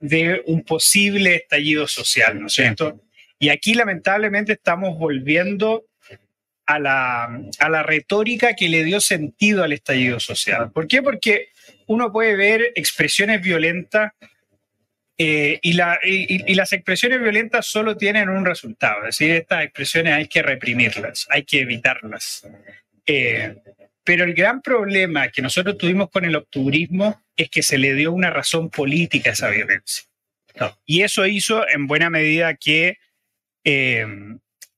[0.01, 2.99] de un posible estallido social, ¿no es cierto?
[3.39, 5.85] Y aquí lamentablemente estamos volviendo
[6.65, 7.23] a la,
[7.59, 10.73] a la retórica que le dio sentido al estallido social.
[10.73, 11.01] ¿Por qué?
[11.01, 11.51] Porque
[11.87, 14.11] uno puede ver expresiones violentas
[15.17, 18.99] eh, y, la- y- y las expresiones violentas solo tienen un resultado.
[19.01, 22.47] Es decir, estas expresiones hay que reprimirlas, hay que evitarlas.
[23.05, 23.55] Eh,
[24.03, 28.11] pero el gran problema que nosotros tuvimos con el octubrismo es que se le dio
[28.11, 30.03] una razón política a esa violencia.
[30.85, 32.97] Y eso hizo en buena medida que...
[33.63, 34.05] eh,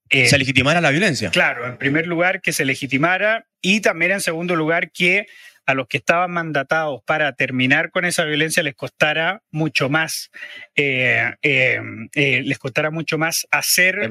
[0.09, 1.31] Se legitimara la violencia.
[1.31, 5.25] Claro, en primer lugar que se legitimara y también en segundo lugar que
[5.65, 10.29] a los que estaban mandatados para terminar con esa violencia les costara mucho más,
[10.75, 11.79] eh, eh,
[12.13, 14.07] eh, les costara mucho más hacer,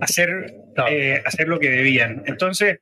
[0.00, 0.54] hacer,
[0.88, 2.22] eh, hacer lo que debían.
[2.26, 2.80] Entonces,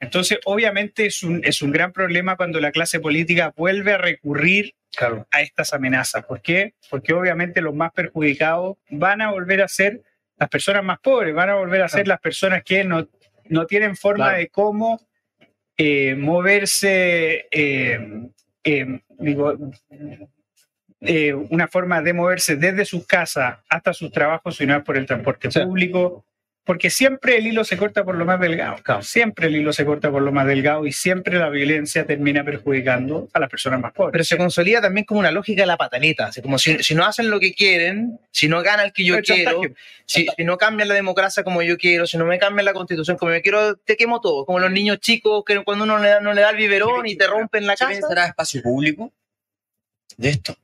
[0.00, 4.74] entonces obviamente es un, es un gran problema cuando la clase política vuelve a recurrir
[4.94, 5.26] Claro.
[5.30, 6.24] a estas amenazas.
[6.26, 6.74] ¿Por qué?
[6.90, 10.02] Porque obviamente los más perjudicados van a volver a ser
[10.36, 12.08] las personas más pobres, van a volver a ser Claro.
[12.14, 13.08] las personas que no,
[13.48, 14.38] no tienen forma Claro.
[14.38, 15.00] de cómo
[15.76, 18.28] eh, moverse, eh,
[18.64, 19.56] eh, digo,
[21.00, 24.96] eh, una forma de moverse desde sus casas hasta sus trabajos, si no es por
[24.96, 25.60] el transporte Sí.
[25.60, 26.24] público.
[26.64, 28.76] Porque siempre el hilo se corta por lo más delgado.
[28.84, 29.02] Claro.
[29.02, 33.28] Siempre el hilo se corta por lo más delgado y siempre la violencia termina perjudicando
[33.32, 34.12] a las personas más pobres.
[34.12, 36.26] Pero se consolida también como una lógica de la pataleta.
[36.26, 39.16] Así como si, si no hacen lo que quieren, si no gana el que yo
[39.16, 39.60] El quiero,
[40.06, 43.16] si, si no cambian la democracia como yo quiero, si no me cambian la constitución
[43.16, 44.46] como yo quiero, te quemo todo.
[44.46, 47.16] Como los niños chicos que cuando uno le da- no le da el biberón y
[47.16, 47.92] te rompen la ¿Se casa.
[48.00, 49.10] pensará espacio público
[50.16, 50.54] de esto?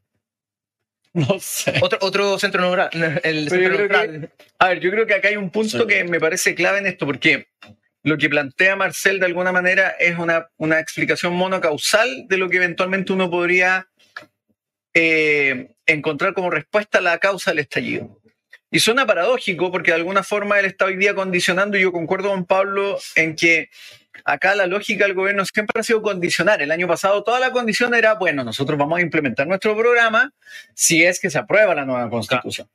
[1.28, 1.74] No sé.
[1.80, 2.74] Otro, otro centro.
[3.22, 4.30] El neutral.
[4.58, 5.86] A ver, yo creo que acá hay un punto Sí.
[5.86, 7.48] que me parece clave en esto, porque
[8.04, 12.58] lo que plantea Marcel de alguna manera es una, una explicación monocausal de lo que
[12.58, 13.88] eventualmente uno podría
[14.94, 18.20] eh, encontrar como respuesta a la causa del estallido.
[18.70, 22.28] Y suena paradójico porque de alguna forma él está hoy día condicionando, y yo concuerdo
[22.30, 23.70] con Pablo en que
[24.28, 26.60] acá la lógica del gobierno siempre ha sido condicionar.
[26.60, 30.32] El año pasado toda la condición era, bueno, nosotros vamos a implementar nuestro programa
[30.74, 32.68] si es que se aprueba la nueva constitución.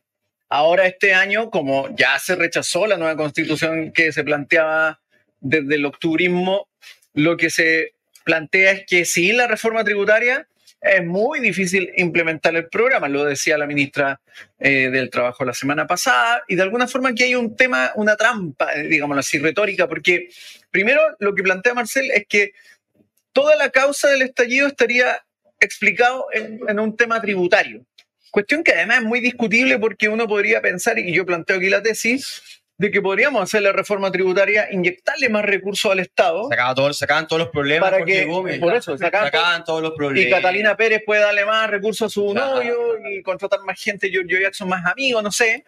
[0.50, 5.00] Ahora este año, como ya se rechazó la nueva constitución que se planteaba
[5.42, 6.68] desde el octubrismo,
[7.14, 10.48] lo que se plantea es que sin la reforma tributaria
[10.82, 14.20] es muy difícil implementar el programa, lo decía la ministra
[14.60, 18.18] eh, del Trabajo la semana pasada, y de alguna forma aquí hay un tema, una
[18.18, 20.30] trampa, eh, digámoslo así, retórica, porque
[20.72, 22.52] primero lo que plantea Marcel es que
[23.32, 25.24] toda la causa del estallido estaría
[25.60, 27.86] explicado en, en un tema tributario.
[28.30, 31.82] Cuestión que además es muy discutible porque uno podría pensar, y yo planteo aquí la
[31.82, 32.42] tesis,
[32.78, 37.28] de que podríamos hacer la reforma tributaria, inyectarle más recursos al Estado Sacaba todo- sacaban
[37.28, 37.90] todos los problemas.
[37.92, 38.60] para que, Gómez.
[38.60, 40.28] por eso, sacar sacaban todos los problemas.
[40.28, 42.56] y Catalina Pérez puede darle más recursos a su Claro.
[42.56, 42.78] novio
[43.10, 45.64] y contratar más gente, Giorgio Jackson más amigos, no sé.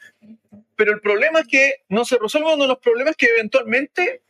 [0.76, 4.22] Pero el problema es que no se resuelve uno de los problemas que eventualmente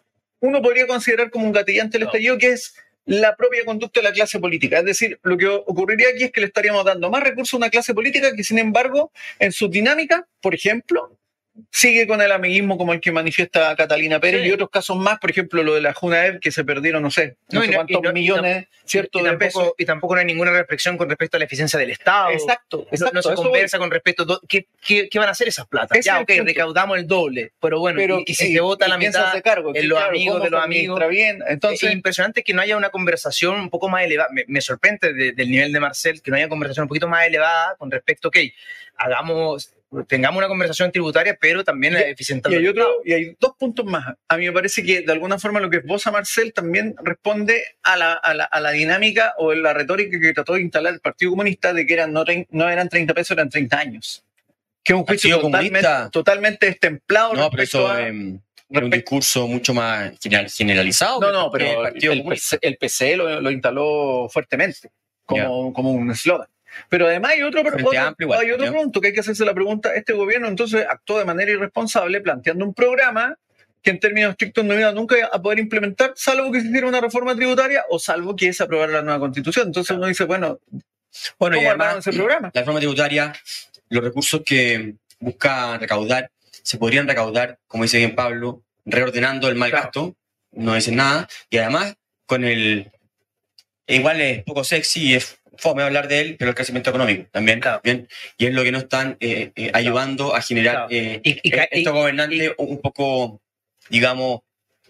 [0.41, 2.09] uno podría considerar como un gatillante del No.
[2.09, 4.79] estallido, que es la propia conducta de la clase política.
[4.79, 7.69] Es decir, lo que ocurriría aquí es que le estaríamos dando más recursos a una
[7.69, 11.17] clase política que, sin embargo, en su dinámica, por ejemplo,
[11.71, 14.49] sigue con el amiguismo como el que manifiesta Catalina Pérez Sí.
[14.49, 17.37] y otros casos más, por ejemplo, lo de la Junaev, que se perdieron, no sé,
[17.51, 19.73] no, sé cuántos y millones, ¿cierto?, y de tampoco, pesos.
[19.77, 22.31] y tampoco no hay ninguna reflexión con respecto a la eficiencia del Estado.
[22.31, 23.13] Exacto, No- exacto.
[23.15, 23.35] no, se voy.
[23.45, 25.97] conversa con respecto a qué, qué, qué van a hacer esas platas.
[26.03, 26.43] Ya, es el ok, punto.
[26.45, 29.41] recaudamos el doble, pero bueno, pero y, y si se vota la ¿quién se mitad,
[29.41, 29.71] cargo?
[29.73, 31.09] en los claro, amigos ¿cómo de los amigos.
[31.09, 31.39] bien.
[31.47, 34.29] Entonces, es impresionante que no haya una conversación un poco más elevada.
[34.33, 37.25] Me, me sorprende de- del nivel de Marcel que no haya conversación un poquito más
[37.25, 38.37] elevada con respecto, ok,
[38.97, 39.71] hagamos,
[40.07, 43.53] tengamos una conversación tributaria, pero también Y- eficientando y hay el otro, y hay dos
[43.57, 44.15] puntos más.
[44.27, 47.95] A mí me parece que de alguna forma lo que esboza Marcel también responde a
[47.95, 51.31] la, a la, a la dinámica o la retórica que trató de instalar el Partido
[51.31, 54.23] Comunista de que eran no, no eran 30 pesos, eran 30 años.
[54.83, 58.91] Que es un juicio totalmente, totalmente destemplado No, pero respecto eso a- eh, era un
[58.91, 61.19] discurso mucho más general- generalizado.
[61.21, 62.57] No, no, el pero Partido el, Comunista.
[62.57, 64.89] PC, el PCE lo, lo instaló fuertemente
[65.25, 66.47] como, como un eslogan.
[66.89, 69.93] Pero además hay otro, otro- Amplio hay otro punto que hay que hacerse la pregunta.
[69.95, 73.37] Este gobierno entonces actuó de manera irresponsable planteando un programa
[73.81, 76.99] que en términos estrictos no iba nunca a poder implementar, salvo que se hiciera una
[77.01, 79.67] reforma tributaria o salvo que se aprobara la nueva constitución.
[79.67, 80.59] Entonces uno dice, bueno,
[81.37, 82.51] Bueno, y ¿cómo armaron además, ese programa?
[82.53, 83.33] la reforma tributaria,
[83.89, 86.31] los recursos que busca recaudar,
[86.63, 89.83] se podrían recaudar, como dice bien Pablo, reordenando el mal Claro.
[89.85, 90.15] gasto,
[90.53, 92.91] no dicen nada, y además con el...
[93.87, 97.59] Igual es poco sexy y es fome hablar de él, pero el crecimiento económico también,
[97.59, 97.81] Claro.
[97.83, 100.87] bien, y es lo que no están eh, eh, ayudando a generar Claro.
[100.91, 103.41] eh, Y- eh, estos gobernantes un poco,
[103.89, 104.41] digamos,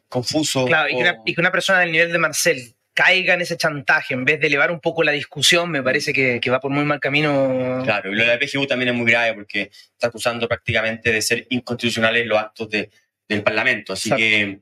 [0.08, 0.66] confusos.
[0.68, 3.42] Claro, y que, una, o- y que una persona del nivel de Marcel caiga en
[3.42, 6.60] ese chantaje en vez de elevar un poco la discusión, me parece que, que va
[6.62, 7.82] por muy mal camino.
[7.84, 11.22] Claro, y lo de la PGU también es muy grave porque está acusando prácticamente de
[11.22, 12.90] ser inconstitucionales los actos de-
[13.28, 13.92] del Parlamento.
[13.94, 14.22] Así Exacto.
[14.24, 14.60] que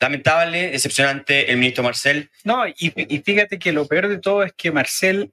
[0.00, 2.30] lamentable, decepcionante el ministro Marcel.
[2.44, 5.32] No, y, y fíjate que lo peor de todo es que Marcel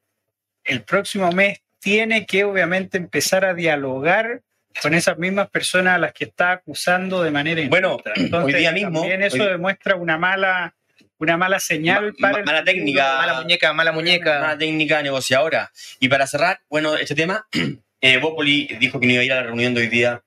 [0.63, 4.41] el próximo mes tiene que obviamente empezar a dialogar
[4.81, 8.11] con esas mismas personas a las que está acusando de manera Bueno, injusta.
[8.15, 10.75] Entonces, hoy día mismo- También eso hoy- demuestra una mala,
[11.17, 13.17] una mala señal Ma- para mala técnica.
[13.17, 14.39] Mala muñeca, mala muñeca.
[14.39, 15.71] Una técnica negociadora.
[15.99, 17.47] Y para cerrar, bueno, este tema,
[18.01, 20.21] eh, Bópoli dijo que no iba a ir a la reunión de hoy día,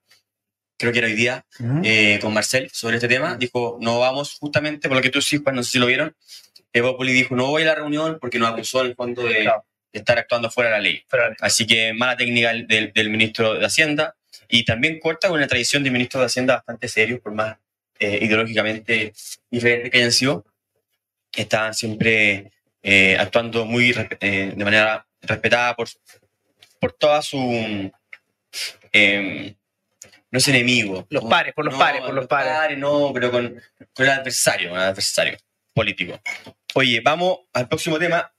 [0.77, 1.45] creo que era hoy día,
[1.83, 3.37] eh, con Marcel sobre este tema.
[3.37, 6.15] Dijo, no vamos justamente, por lo que tú sí, Juan, no sé si lo vieron.
[6.73, 9.43] Eh, Bópoli dijo, no voy a la reunión porque nos acusó en el fondo de,
[9.43, 9.65] Claro.
[9.93, 11.03] de estar actuando fuera de la ley.
[11.09, 14.17] Pero- Así que mala técnica del, del- ministro de Hacienda
[14.49, 17.57] y también corta con una tradición de ministros de Hacienda bastante serios, por más
[18.01, 19.13] eh, ideológicamente
[19.51, 20.45] diferentes que hayan sido.
[21.33, 22.51] Están siempre
[22.83, 25.89] eh, actuando muy eh, de manera respetada por,
[26.81, 27.39] por toda su...
[28.93, 29.55] em,
[30.35, 31.07] no es enemigo.
[31.11, 32.77] Los pares, por los No, pares, por los pares.
[32.77, 35.39] No, pero con, con el adversario, con el adversario
[35.73, 36.21] político.
[36.75, 38.33] Oye, vamos al próximo tema.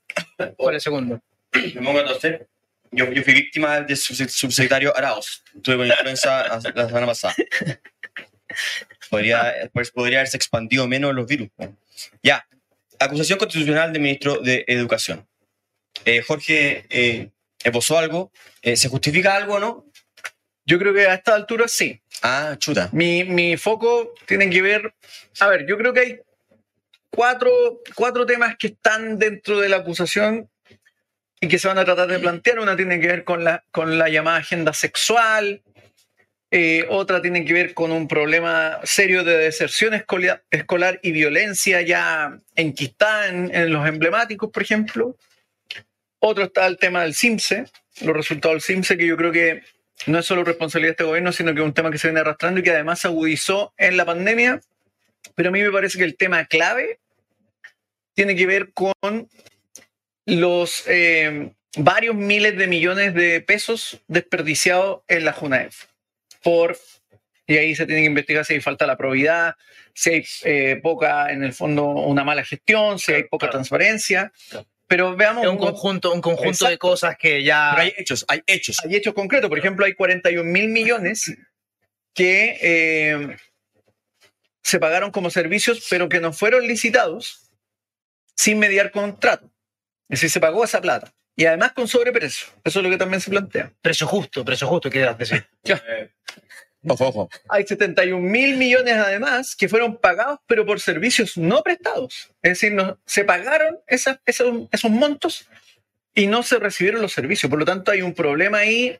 [0.58, 1.22] Por el segundo.
[1.54, 2.46] Me pongo a toser.
[2.90, 5.42] Yo, yo fui víctima del subse- subsecretario Arauz.
[5.54, 7.34] Estuve con influenza la la semana pasada.
[9.08, 11.48] Podría, pues podría haberse expandido menos los virus.
[12.22, 12.46] Ya.
[12.98, 15.26] Acusación constitucional del ministro de Educación.
[16.04, 17.30] Eh, Jorge eh,
[17.64, 18.30] esbozó algo.
[18.60, 19.86] Eh, ¿Se justifica algo o no?
[20.66, 22.00] Yo creo que a esta altura sí.
[22.22, 22.88] Ah, chuta.
[22.92, 24.94] Mi, mi foco tiene que ver,
[25.40, 26.20] a ver, yo creo que hay
[27.08, 27.50] cuatro,
[27.94, 30.50] cuatro temas que están dentro de la acusación
[31.40, 32.58] y que se van a tratar de plantear.
[32.58, 35.62] Una tiene que ver con la, con la llamada agenda sexual,
[36.50, 41.82] eh, otra tiene que ver con un problema serio de deserción escolia- escolar y violencia
[41.82, 45.16] ya enquistada en, en los emblemáticos, por ejemplo.
[46.18, 47.66] Otro está el tema del CIMSE,
[48.00, 49.62] los resultados del CIMSE, que yo creo que
[50.06, 52.20] no es solo responsabilidad de este gobierno, sino que es un tema que se viene
[52.20, 54.60] arrastrando y que además se agudizó en la pandemia.
[55.34, 57.00] Pero a mí me parece que el tema clave
[58.14, 58.94] tiene que ver con
[60.26, 65.86] los eh, varios miles de millones de pesos desperdiciados en la JUNAEF.
[66.42, 66.78] Por,
[67.46, 69.54] y ahí se tiene que investigar si hay falta la probidad,
[69.92, 74.32] si hay eh, poca, en el fondo, una mala gestión, si hay poca transparencia.
[74.88, 77.72] Pero veamos Es un un- conjunto, un conjunto de cosas que ya.
[77.74, 78.76] Pero hay hechos, hay hechos.
[78.84, 79.48] hay hechos concretos.
[79.48, 81.34] Por ejemplo, hay 41 mil millones
[82.14, 83.36] que eh,
[84.62, 87.50] se pagaron como servicios, pero que no fueron licitados
[88.36, 89.46] sin mediar contrato.
[90.08, 91.12] Es decir, se pagó esa plata.
[91.38, 92.48] y además con sobreprecio.
[92.64, 93.70] Eso es lo que también se plantea.
[93.82, 95.46] Precio justo, precio justo, quieras decir.
[96.88, 97.28] Ojo, ojo.
[97.48, 102.30] Hay 71 mil millones además que fueron pagados, pero por servicios no prestados.
[102.42, 105.48] Es decir, no, se pagaron esas- esos, esos montos
[106.14, 107.50] y no se recibieron los servicios.
[107.50, 108.98] Por lo tanto, hay un problema ahí.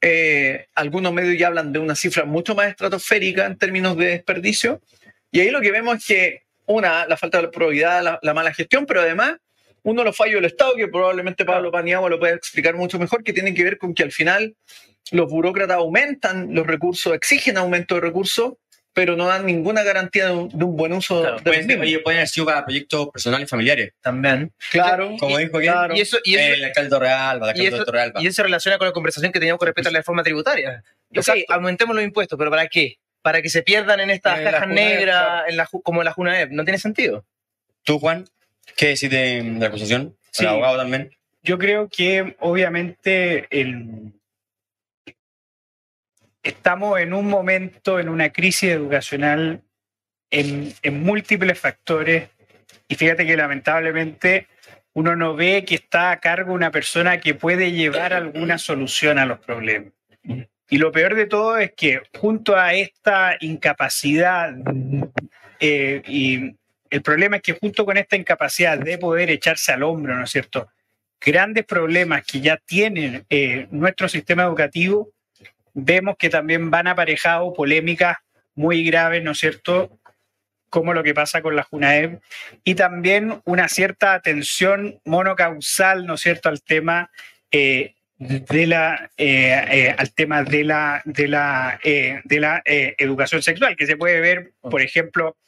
[0.00, 4.80] Eh, algunos medios ya hablan de una cifra mucho más estratosférica en términos de desperdicio.
[5.30, 8.54] Y ahí lo que vemos es que, una, la falta de probidad, la, la mala
[8.54, 9.36] gestión, pero además,
[9.82, 13.22] uno de los fallos del Estado, que probablemente Pablo Paniagua lo puede explicar mucho mejor,
[13.24, 14.54] que tienen que ver con que al final
[15.12, 18.54] los burócratas aumentan los recursos, exigen aumento de recursos,
[18.92, 21.66] pero no dan ninguna garantía de un, de un buen uso Claro, de los Pueden,
[21.68, 21.86] mismos.
[21.86, 23.92] oye, pueden haber sido para proyectos personales y familiares.
[24.00, 24.52] También.
[24.70, 25.94] Claro, Como dijo claro.
[25.94, 27.66] Y eso, y eso, el alcalde Torrealba, el y y
[28.26, 30.82] eso se relaciona con la conversación que teníamos con respecto a la reforma tributaria.
[31.10, 31.44] Ok, Exacto.
[31.54, 32.96] aumentemos los impuestos, pero ¿para qué?
[33.22, 35.48] Para que se pierdan en estas En la cajas negras, claro.
[35.48, 36.50] en la, como la JUNAEP.
[36.50, 37.24] No tiene sentido.
[37.84, 38.24] ¿Tú, Juan?
[38.76, 40.16] ¿Qué decís de, de la acusación?
[40.32, 40.42] Sí.
[40.42, 41.10] El abogado también.
[41.42, 44.12] Yo creo que obviamente el-
[46.42, 49.62] estamos en un momento, en una crisis educacional
[50.30, 52.28] en, múltiples factores
[52.88, 54.46] y fíjate que lamentablemente
[54.92, 59.26] uno no ve que está a cargo una persona que puede llevar alguna solución a
[59.26, 59.92] los problemas.
[60.68, 64.52] Y lo peor de todo es que junto a esta incapacidad,
[65.58, 66.56] eh, y
[66.90, 70.30] el problema es que junto con esta incapacidad de poder echarse al hombro, ¿no es
[70.30, 70.68] cierto?
[71.20, 75.12] Grandes problemas que ya tienen eh, nuestro sistema educativo,
[75.74, 78.16] vemos que también van aparejados polémicas
[78.54, 79.98] muy graves, ¿no es cierto?
[80.68, 82.20] Como lo que pasa con la JUNAEP,
[82.62, 87.10] y también una cierta atención monocausal, ¿no es cierto?, al tema
[87.50, 93.42] eh, de la, eh, eh, al tema de la, de la, eh, de la educación
[93.42, 95.38] sexual, que se puede ver, por ejemplo,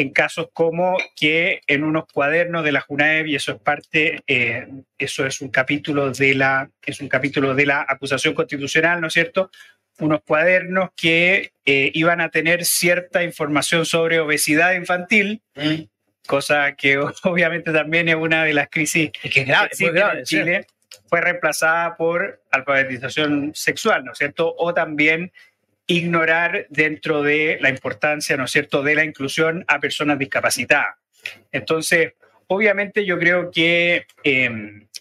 [0.00, 4.66] en casos como que en unos cuadernos de la JUNAEP, y eso es parte, eh,
[4.98, 9.12] eso es un capítulo de la, es un capítulo de la acusación constitucional, ¿no es
[9.12, 9.50] cierto?
[9.98, 15.82] Unos cuadernos que eh, iban a tener cierta información sobre obesidad infantil, Mm.
[16.26, 20.18] cosa que obviamente también es una de las crisis Es que es grave, que grave.
[20.20, 20.36] en sí.
[20.36, 20.66] Chile,
[21.08, 24.54] fue reemplazada por alfabetización sexual, ¿no es cierto?
[24.58, 25.32] O también
[25.90, 30.94] ignorar dentro de la importancia, ¿no es cierto?, de la inclusión a personas discapacitadas.
[31.50, 32.14] Entonces,
[32.46, 34.50] obviamente yo creo que eh,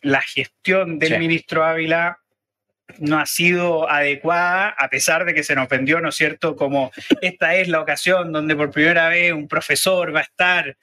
[0.02, 1.20] la gestión del Sí.
[1.20, 2.18] ministro Ávila
[2.98, 6.92] no ha sido adecuada, a pesar de que se nos vendió, ¿no es cierto?, como
[7.22, 10.76] esta es la ocasión donde por primera vez un profesor va a estar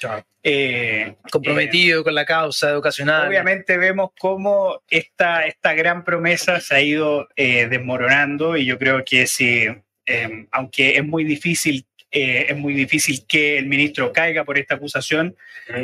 [0.44, 3.26] eh, Comprometido con la causa educacional.
[3.26, 9.04] Obviamente vemos cómo esta, esta gran promesa se ha ido eh, desmoronando y yo creo
[9.04, 9.66] que si,
[10.07, 14.76] eh, aunque es muy difícil, eh, es muy difícil que el ministro caiga por esta
[14.76, 15.36] acusación,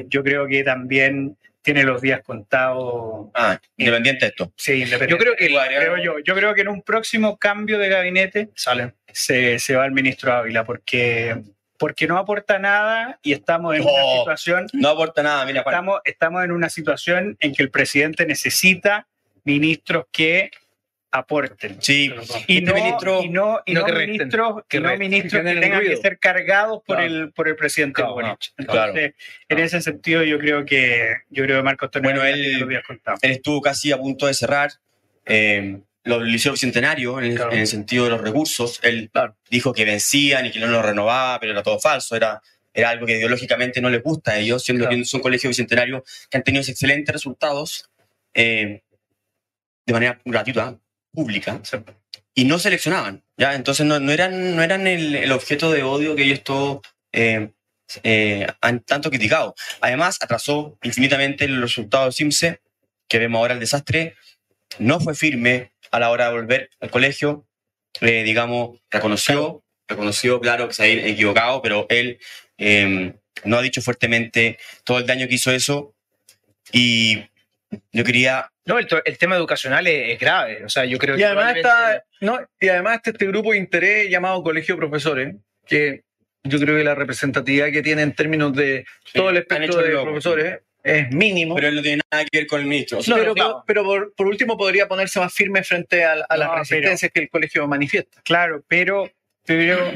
[0.06, 3.28] yo creo que también tiene los días contados.
[3.34, 4.52] Ah, independiente de esto.
[4.56, 5.10] Sí, independiente.
[5.10, 8.94] Yo creo que creo yo, yo creo que en un próximo cambio de gabinete sale.
[9.12, 11.40] se, se va el ministro Ávila porque,
[11.78, 14.18] porque no aporta nada y estamos en una Oh.
[14.20, 19.06] situación No aporta nada, mira, estamos, estamos en una situación en que el presidente necesita
[19.44, 20.50] ministros que
[21.14, 21.76] aporten.
[21.80, 22.10] Sí,
[22.46, 24.96] Y este no, ministro- y no, y no no que resten, ministros, que y no
[24.96, 27.02] ministros que tengan que ser cargados por, Claro.
[27.14, 28.38] el, por el presidente Claro, Boric.
[28.66, 28.88] claro.
[28.96, 29.14] Entonces,
[29.48, 32.62] en ese sentido, yo creo que yo creo que Marco Antonio Bueno, él-.
[33.22, 34.70] Él estuvo casi a punto de cerrar
[35.26, 37.52] eh, los liceos bicentenarios en, el- Claro.
[37.52, 38.80] en el sentido de los recursos.
[38.82, 39.10] Él
[39.50, 42.16] dijo que vencían y que no los renovaba, pero era todo falso.
[42.16, 42.40] Era,
[42.74, 44.96] era algo que ideológicamente no les gusta a ellos, siendo Claro.
[44.96, 47.90] que son colegios bicentenarios que han tenido excelentes resultados
[48.34, 48.82] eh,
[49.84, 50.78] de manera gratuita,
[51.12, 51.60] pública,
[52.34, 53.22] y no seleccionaban.
[53.36, 53.54] ¿ya?
[53.54, 56.80] Entonces no, no eran, no eran el, el objeto de odio que ellos todos
[57.12, 57.50] eh,
[58.02, 59.54] eh, han tanto criticado.
[59.80, 62.60] Además, atrasó infinitamente los resultados de CIMSE,
[63.08, 64.14] que vemos ahora el desastre,
[64.78, 67.46] no fue firme a la hora de volver al colegio,
[68.00, 72.18] eh, digamos, reconoció, reconoció, claro, que se había equivocado, pero él
[72.56, 75.94] eh, no ha dicho fuertemente todo el daño que hizo eso.
[76.72, 77.24] Y
[77.92, 80.64] yo quería No, el, el tema educacional es, es grave.
[80.64, 83.52] O sea, yo creo Y que además, probablemente- está, no, y además está este grupo
[83.52, 85.34] de interés llamado Colegio de Profesores,
[85.66, 86.02] que
[86.44, 90.04] yo creo que la representatividad que tiene en términos de todo el espectro de loco,
[90.06, 91.54] profesores es mínimo.
[91.54, 92.98] Pero él no tiene nada que ver con el ministro.
[92.98, 93.64] O sea, pero, no, claro.
[93.66, 97.20] pero por, por último podría ponerse más firme frente a, a las No, resistencias que
[97.20, 98.20] el colegio manifiesta.
[98.24, 99.08] Claro, pero,
[99.44, 99.92] pero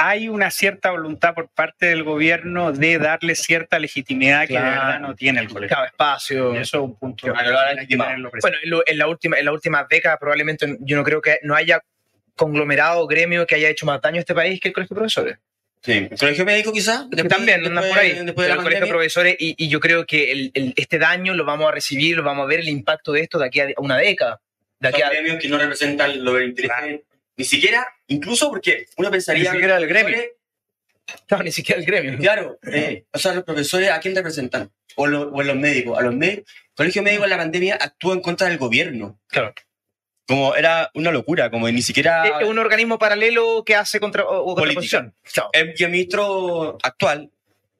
[0.00, 4.70] hay una cierta voluntad por parte del gobierno de darle cierta legitimidad que de Claro.
[4.86, 5.76] verdad no tiene el colegio.
[5.84, 6.54] Espacio.
[6.54, 7.96] Y eso es un punto Claro, que hay que.
[7.96, 11.38] Bueno, en, lo- en la última, en la última década probablemente yo no creo que
[11.42, 11.82] no haya
[12.36, 14.98] conglomerado o gremio que haya hecho más daño a este país que el colegio de
[15.00, 15.38] profesores.
[15.82, 16.08] Sí.
[16.10, 17.06] ¿El colegio médico quizás?
[17.28, 18.12] también andan por ahí.
[18.24, 21.34] Después de el colegio de profesores y, y yo creo que el- el- este daño
[21.34, 23.66] lo vamos a recibir, lo vamos a ver el impacto de esto de aquí a
[23.78, 24.40] una década.
[24.80, 27.04] De aquí Son a, gremios que no representan lo inteligente.
[27.36, 29.50] Ni siquiera, incluso porque uno Ni pensaría...
[29.52, 30.18] siquiera el gremio.
[31.30, 32.18] no, ni siquiera el gremio.
[32.18, 34.70] Claro, eh, o sea, los profesores, ¿a quién representan?
[34.96, 35.98] O, lo- o los médicos.
[35.98, 36.50] A los médicos.
[36.70, 39.18] El colegio médico en la pandemia actuó en contra del gobierno.
[39.28, 39.54] Claro.
[40.26, 42.40] Como era una locura, como ni siquiera...
[42.40, 45.14] Es un organismo paralelo que hace contra, o, contraposición.
[45.32, 45.48] Claro.
[45.54, 47.30] El, y el ministro actual,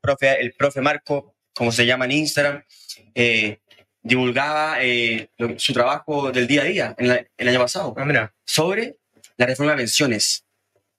[0.00, 2.64] profe, el profe Marco, como se llama en Instagram,
[3.14, 3.58] eh,
[4.00, 8.04] divulgaba eh, lo- su trabajo del día a día en la- el año pasado Ah,
[8.06, 8.32] mira.
[8.46, 8.96] sobre
[9.38, 10.44] la reforma de pensiones.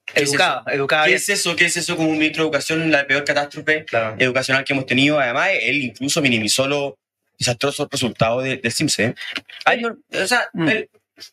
[0.06, 1.56] ¿Qué es Educada, educada ¿Qué es eso?
[1.56, 4.16] ¿Qué es eso como un ministro de educación, la peor catástrofe Claro.
[4.18, 5.20] educacional que hemos tenido?
[5.20, 6.94] Además, él incluso minimizó los
[7.38, 9.14] desastrosos resultados de- del CIMSE.
[9.66, 10.68] Ay, no, o sea, Mm.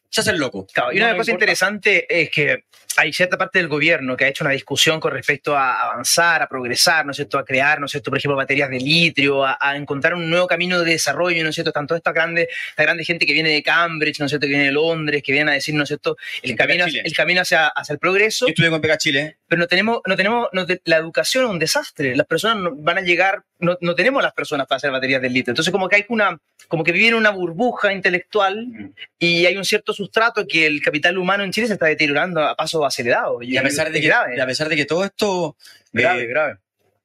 [0.09, 0.67] Se hace el loco.
[0.73, 1.45] Claro, y No una me cosa importa.
[1.45, 2.65] interesante es que
[2.99, 6.49] hay cierta parte del gobierno que ha hecho una discusión con respecto a avanzar, a
[6.49, 9.59] progresar, ¿no es cierto?, a crear, ¿no es cierto?, por ejemplo, baterías de litio, a,
[9.61, 12.83] a encontrar un nuevo camino de desarrollo, ¿no es cierto?, están toda esta grande, esta
[12.85, 15.51] grande gente que viene de Cambridge, ¿no es cierto?, que viene de Londres, que vienen
[15.51, 18.71] a decir, ¿no es cierto?, el camino, el camino hacia, hacia el progreso, Yo estuve
[18.71, 19.37] con Pega Chile.
[19.49, 22.75] Pero no tenemos, no tenemos, no te- la educación es un desastre, las personas no-
[22.75, 25.89] van a llegar, no, no tenemos las personas para hacer baterías de litio, entonces como
[25.89, 26.39] que hay una,
[26.69, 31.17] como que vivir en una burbuja intelectual y hay un cierto sustrato que el capital
[31.19, 33.43] humano en Chile se está deteriorando a pasos acelerados.
[33.45, 34.37] Y a pesar de que, grave.
[34.37, 35.57] y a pesar de que todo esto
[35.93, 36.57] Grave, eh, grave.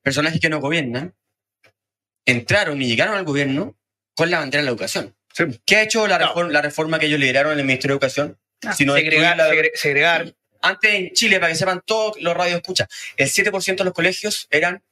[0.02, 1.14] personajes que no gobiernan
[2.26, 3.76] entraron y llegaron al gobierno
[4.16, 5.16] con la bandera de la educación.
[5.34, 5.44] Sí.
[5.66, 8.38] ¿Qué ha hecho la, reforma, la reforma que ellos lideraron en el Ministerio de Educación?
[8.66, 10.34] Ah, Si no segregar, la- segre- segregar.
[10.62, 12.88] Antes en Chile, para que sepan todos los radios escucha,
[13.18, 14.84] el 7% de los colegios eran,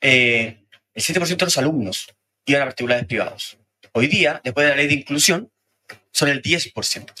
[0.00, 0.58] eh,
[0.94, 2.14] el 7% de los alumnos
[2.46, 3.58] iban a particulares privados.
[3.92, 5.50] Hoy día, después de la ley de inclusión,
[6.12, 7.12] son el 10%.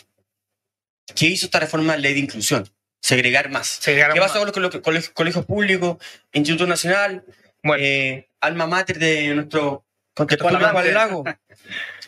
[1.14, 2.68] ¿Qué hizo esta reforma de la ley de inclusión?
[3.00, 3.66] Segregar más.
[3.66, 4.28] segregar ¿Qué más.
[4.30, 5.96] pasó con los cole- colegios, colegios públicos,
[6.32, 7.24] Instituto Nacional,
[7.62, 7.82] Bueno.
[7.84, 9.84] eh, alma mater de nuestro
[10.16, 10.62] Juan
[10.94, 11.24] Lago?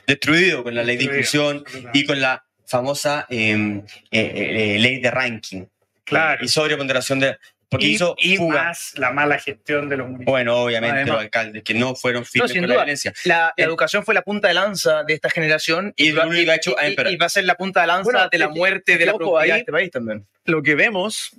[0.07, 5.11] Destruido con la ley de inclusión y con la famosa eh, eh, eh, ley de
[5.11, 5.65] ranking.
[6.05, 6.45] Claro.
[6.45, 7.37] Y sobreponderación de.
[7.69, 10.31] Porque y, hizo y más la mala gestión de los municipios.
[10.33, 11.15] Bueno, obviamente Además.
[11.15, 12.77] los alcaldes que no fueron firmes sin con duda.
[12.77, 13.13] la violencia.
[13.25, 16.13] La, la Eh, educación fue la punta de lanza de esta generación Y
[16.55, 17.13] hecho y- empeorar.
[17.13, 19.07] y va a ser la punta de lanza Bueno, de la que- muerte es de
[19.07, 20.25] la ahí- de este país también.
[20.45, 21.31] Lo que vemos,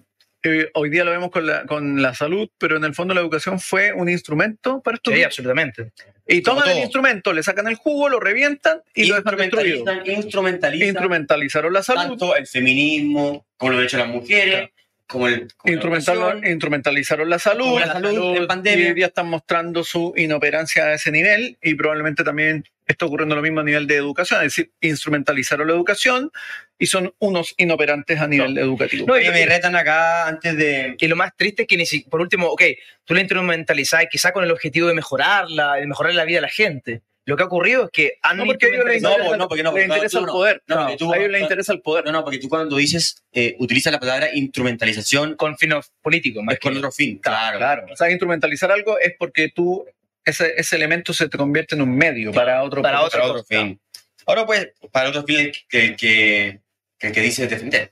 [0.73, 3.59] hoy día lo vemos con la, con la salud, pero en el fondo la educación
[3.59, 5.11] fue un instrumento para esto.
[5.11, 5.91] Sí, absolutamente.
[6.27, 9.85] y toman el instrumento, le sacan el jugo, lo revientan y lo dejan destruido.
[10.05, 14.69] Instrumentalizan, Instrumentalizaron la salud, tanto el feminismo, como lo han hecho las mujeres,
[15.07, 15.47] como el.
[15.55, 16.47] como la instrumental- educación.
[16.51, 18.85] instrumentalizaron la salud, Como la salud en pandemia.
[18.85, 23.35] y hoy día están mostrando su inoperancia a ese nivel y probablemente también está ocurriendo
[23.35, 26.31] lo mismo a nivel de educación, es decir, instrumentalizaron la educación
[26.77, 29.07] y son unos inoperantes a nivel educativo.
[29.07, 30.95] No, y me retan acá antes de.
[30.99, 32.61] Y lo más triste es que, ni si- por último, ok,
[33.03, 36.49] tú la instrumentalizás quizá con el objetivo de mejorarla, de mejorar la vida de la
[36.49, 37.01] gente.
[37.27, 39.39] Lo que ha ocurrido es que han No, porque a ellos les No, instrumentalizado- pues,
[39.39, 40.31] no, porque no, le porque interesa tú el no.
[40.33, 40.63] poder.
[40.67, 42.05] No, No, porque tú- a ellos les interesa el poder.
[42.05, 46.43] No, no, porque tú cuando dices, eh, utilizas la palabra instrumentalización, con fines políticos.
[46.43, 47.17] más es con que- otro fin.
[47.17, 47.57] Claro.
[47.57, 49.85] Claro, o sea, instrumentalizar algo es porque tú,
[50.23, 53.01] ese, ese elemento se te convierte en un medio para otro Para.
[53.09, 53.79] Para otro fin.
[54.27, 56.59] Ahora, pues, para otro fin que el que,
[56.99, 57.91] que, que dice defender.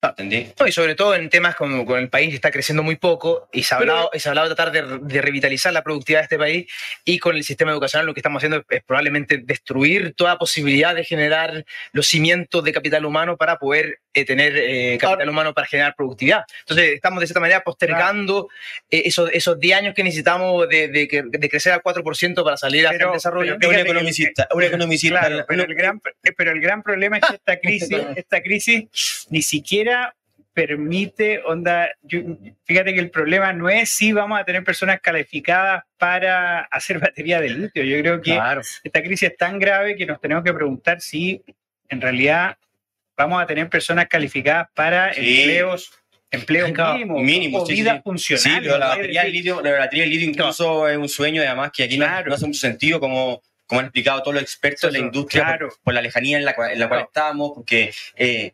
[0.00, 0.46] ¿Entendí?
[0.60, 3.48] No, y sobre todo en temas como con el país que está creciendo muy poco
[3.52, 5.82] y se ha Pero- hablado, y se ha hablado de tratar de, de revitalizar la
[5.82, 6.66] productividad de este país
[7.04, 10.94] y con el sistema educacional lo que estamos haciendo es, es probablemente destruir toda posibilidad
[10.94, 15.66] de generar los cimientos de capital humano para poder eh, tener eh, capital humano para
[15.66, 16.44] generar productividad.
[16.60, 18.48] Entonces estamos de cierta manera postergando
[18.90, 22.56] eh, esos, esos 10 años que necesitamos de, de que- de crecer al 4% para
[22.56, 23.56] salir Pero- el desarrollo.
[23.58, 25.20] pero Un economicista, un economicista.
[25.20, 26.00] Claro, pero el, gran,
[26.36, 30.14] pero el gran problema es que esta crisis, esta crisis ni siquiera
[30.54, 32.20] permite, onda, yo-
[32.64, 37.40] fíjate que el problema no es si vamos a tener personas calificadas para hacer batería
[37.40, 37.84] de litio.
[37.84, 38.62] Yo creo que Claro.
[38.82, 41.42] esta crisis es tan grave que nos tenemos que preguntar si
[41.88, 42.56] en realidad
[43.18, 45.40] vamos a tener personas calificadas para Sí.
[45.40, 45.92] empleos,
[46.30, 48.00] empleos mínimos, mínimos, o sí, vida sí.
[48.04, 48.42] funcional.
[48.42, 51.70] Sí, pero la batería del litio, la batería del litio incluso es un sueño, además,
[51.74, 52.28] que aquí no- Claro.
[52.28, 55.68] no, hace mucho sentido, como, como han explicado todos los expertos de la industria, claro.
[55.68, 58.52] por, por la lejanía en la cual, en la cual estamos, porque eh,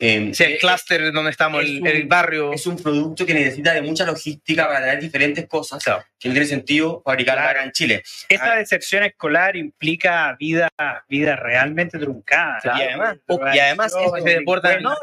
[0.00, 2.52] eh, Sí, el clúster donde estamos, es el, un- el barrio.
[2.52, 6.04] es un producto que necesita de mucha logística para traer diferentes cosas, Claro.
[6.18, 7.58] que no tiene sentido fabricarla Claro.
[7.58, 8.02] acá en Chile.
[8.28, 8.56] Esta Ah.
[8.56, 10.68] deserción escolar implica vida,
[11.08, 12.60] vida realmente truncada.
[12.64, 13.16] Y además-
[13.54, 13.92] y además
[14.22, 14.94] se deportan no,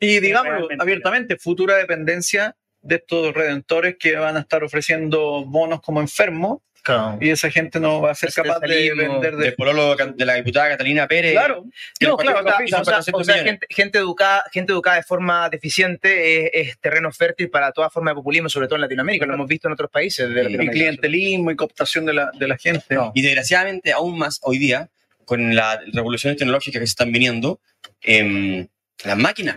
[0.00, 6.00] Y digamos abiertamente, futura dependencia de estos redentores que van a estar ofreciendo bonos como
[6.00, 7.18] enfermos Claro.
[7.18, 9.52] Y esa gente no va a ser Ese capaz de vender de...
[9.52, 11.32] Pololo de la diputada Catalina Pérez.
[11.32, 11.64] Claro,
[12.00, 13.44] No, claro, partidos o sea, pisan o sea, 400 millones.
[13.44, 18.10] gente, gente educada, gente educada de forma deficiente es, es terreno fértil para toda forma
[18.10, 19.24] de populismo, sobre todo en Latinoamérica.
[19.24, 22.48] Lo hemos visto en otros países de Y y clientelismo y cooptación de la, de
[22.48, 22.94] la gente.
[22.94, 23.12] No.
[23.14, 24.90] Y desgraciadamente, aún más hoy día,
[25.24, 27.60] con las revoluciones tecnológicas que se están viniendo,
[28.02, 28.68] em,
[29.04, 29.56] las máquinas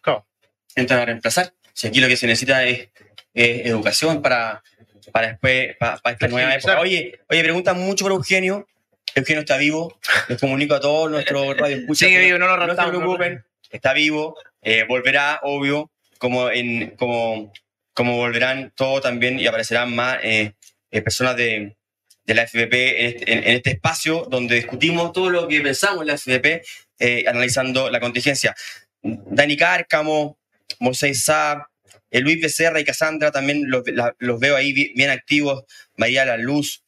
[0.00, 0.26] Claro.
[0.74, 1.52] entran a reemplazar.
[1.74, 2.88] Si aquí lo que se necesita es,
[3.34, 4.62] es educación para,
[5.10, 6.80] para después, para, para esta nueva época.
[6.80, 8.66] Oye, oye, preguntan mucho por Eugenio.
[9.14, 9.98] Eugenio está vivo.
[10.28, 11.98] Les comunico a todos nuestros radioescuchas.
[12.08, 16.90] Sigue que vivo, no lo no se preocupen, está vivo, eh, volverá, obvio, como, en,
[16.96, 17.52] como,
[17.94, 20.52] como volverán todos también y aparecerán más eh,
[20.90, 21.74] eh, personas de,
[22.24, 26.02] de la FPP en este, en- en este espacio donde discutimos todo lo que pensamos
[26.02, 26.62] en la FPP,
[27.00, 28.54] eh, analizando la contingencia.
[29.02, 30.38] Dani Cárcamo,
[30.78, 31.64] Moisés Saab,
[32.12, 35.64] eh, Luis Becerra y Cassandra también los, la- los veo ahí bi- bien activos,
[35.96, 36.84] María La Luz.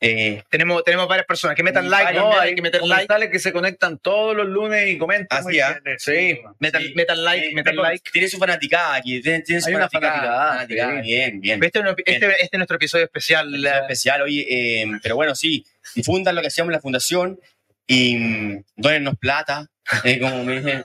[0.00, 2.38] eh, Tenemos, tenemos varias personas que metan Y like, varios, ¿no?
[2.38, 3.30] Hay que meter like.
[3.30, 5.38] que se conectan todos los lunes y comentan.
[5.38, 5.80] Así, Muy ah.
[5.82, 5.98] bien.
[5.98, 6.40] Sí.
[6.58, 6.92] Metan, Sí.
[6.94, 8.10] metan like, eh, metan tengo- like.
[8.12, 11.08] Tiene su fanaticada aquí, tiene, tiene su Hay una fanaticada, fanaticada, fanaticada, sí.
[11.08, 11.64] Bien, bien.
[11.64, 13.48] Este, es nuestro- este- este es nuestro episodio especial.
[13.54, 14.46] Episodio especial, oye,
[14.82, 15.64] eh, pero bueno, sí,
[15.94, 17.40] difundan lo que hacemos en la fundación
[17.86, 19.70] y mm, dónennos plata,
[20.04, 20.84] eh, como me dicen.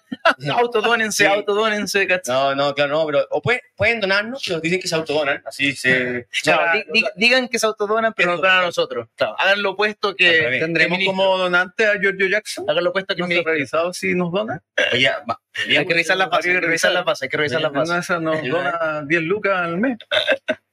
[0.51, 1.25] Autodónense, Sí.
[1.25, 2.33] autodónense, ¿cachai?
[2.35, 5.73] No, no, claro, no, pero o pueden, pueden donarnos, pero dicen que se autodonan, así
[5.75, 6.27] se...
[6.43, 9.07] Claro, No, di- di- digan que se autodonan, pero nos donan a nosotros.
[9.15, 10.41] Claro, hagan lo opuesto que.
[10.41, 10.59] revés.
[10.61, 12.69] Tendremos como donante a Giorgio Jackson.
[12.69, 14.61] Hagan lo opuesto que No se ha revisado si nos dona.
[14.93, 17.61] oye, va, Hay que revisar las bases, hay que revisar las bases, hay que revisar
[17.61, 18.19] las bases.
[18.19, 19.97] nos dona 10 lucas al mes.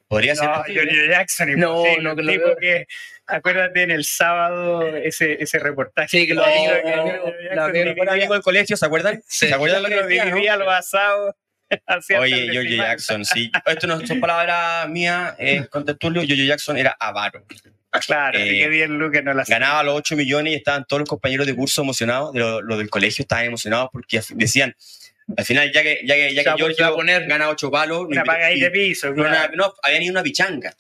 [0.09, 0.83] Podría ser No, posible.
[0.83, 2.57] Giorgio Jackson, No, imposible, no, un que lo tipo veo.
[2.57, 2.87] que,
[3.27, 6.09] acuérdate en el sábado ese, ese reportaje.
[6.09, 9.23] Sí, que lo- amigo del colegio, ¿se acuerdan?
[9.27, 9.49] Sí.
[9.49, 11.35] ¿Se acuerdan lo que lo dividía los asados.
[12.19, 12.71] Oye, semana.
[12.77, 13.51] Jackson, sí.
[13.67, 16.23] Esto no son palabras mías, eh, con Tertulio.
[16.23, 17.45] Giorgio Jackson era avaro.
[18.07, 21.01] Claro, así Eh, que bien Lucas no la ganaba los 8 millones y estaban todos
[21.01, 24.77] los compañeros de curso emocionados, de lo, lo del colegio estaban emocionados porque decían,
[25.37, 27.27] al final, ya que, ya que, ya Se va que a- se va a poner-
[27.27, 29.53] gana 8 palos, Una paga ahí de piso, no, claro.
[29.57, 30.73] no, habían ido una pichanga.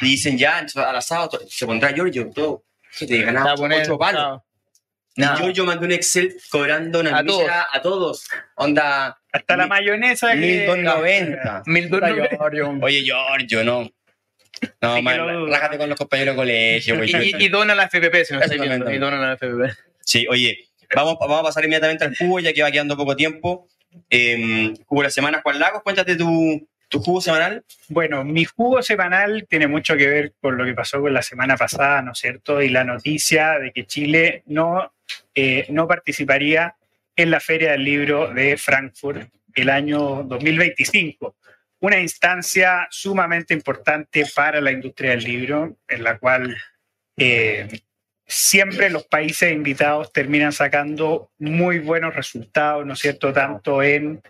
[0.00, 2.64] Y dicen ya, entonces, al asado se pondrá Giorgio, todo,
[2.98, 4.40] que te ganaba a poner- 8 palos.
[5.14, 5.34] claro.
[5.34, 5.42] Y.
[5.42, 7.50] Giorgio mandó un Excel cobrando una A todos.
[7.72, 8.28] a todos.
[8.54, 10.36] Onda, Hasta la mil- mayonesa que...
[10.36, 11.62] 1290.
[11.66, 12.28] Mil dólares.
[12.82, 13.90] Oye, Giorgio, no.
[14.80, 16.96] No, Sí man, lo rájate con los compañeros de colegio.
[16.96, 17.10] güey.
[17.10, 18.90] Y, y, y dona la FPP, si no estáis viendo.
[18.92, 19.72] Y dona la FPP.
[20.00, 23.68] Sí, oye, vamos, vamos a pasar inmediatamente al jugo, ya que va quedando poco tiempo.
[24.10, 27.64] Eh, jugo de la semana, Juan Lagos, cuéntate tu, tu jugo semanal.
[27.88, 31.56] Bueno, mi jugo semanal tiene mucho que ver con lo que pasó con la semana
[31.56, 32.60] pasada, ¿no es cierto?
[32.60, 34.92] Y la noticia de que Chile no,
[35.34, 36.74] eh, no participaría
[37.14, 41.36] en la Feria del Libro de Frankfurt el año 2025.
[41.80, 46.56] Una instancia sumamente importante para la industria del libro, en la cual
[47.16, 47.68] eh,
[48.26, 53.32] siempre los países invitados terminan sacando muy buenos resultados, ¿no es cierto?
[53.32, 54.22] Tanto en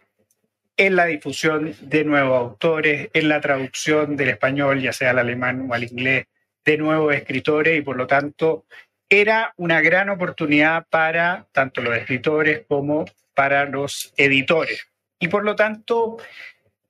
[0.79, 5.67] en la difusión de nuevos autores, en la traducción del español, ya sea al alemán
[5.69, 6.27] o al inglés,
[6.65, 8.65] de nuevos escritores y por lo tanto
[9.09, 14.87] era una gran oportunidad para tanto los escritores como para los editores.
[15.19, 16.19] Y por lo tanto,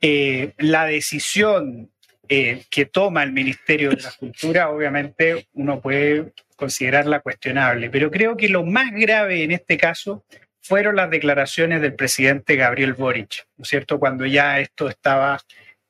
[0.01, 1.91] eh, la decisión
[2.29, 8.37] eh, que toma el Ministerio de la Cultura, obviamente uno puede considerarla cuestionable, pero creo
[8.37, 10.25] que lo más grave en este caso
[10.69, 13.99] fueron las declaraciones del presidente Gabriel Boric, ¿no es cierto?
[13.99, 15.41] Cuando ya esto estaba...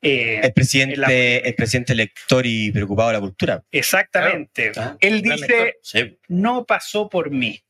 [0.00, 3.62] eh, El presidente, En la- el presidente lector y preocupado de la cultura.
[3.72, 4.70] exactamente.
[4.76, 6.16] Ah, Él dice, Sí.
[6.28, 7.60] no pasó por mí,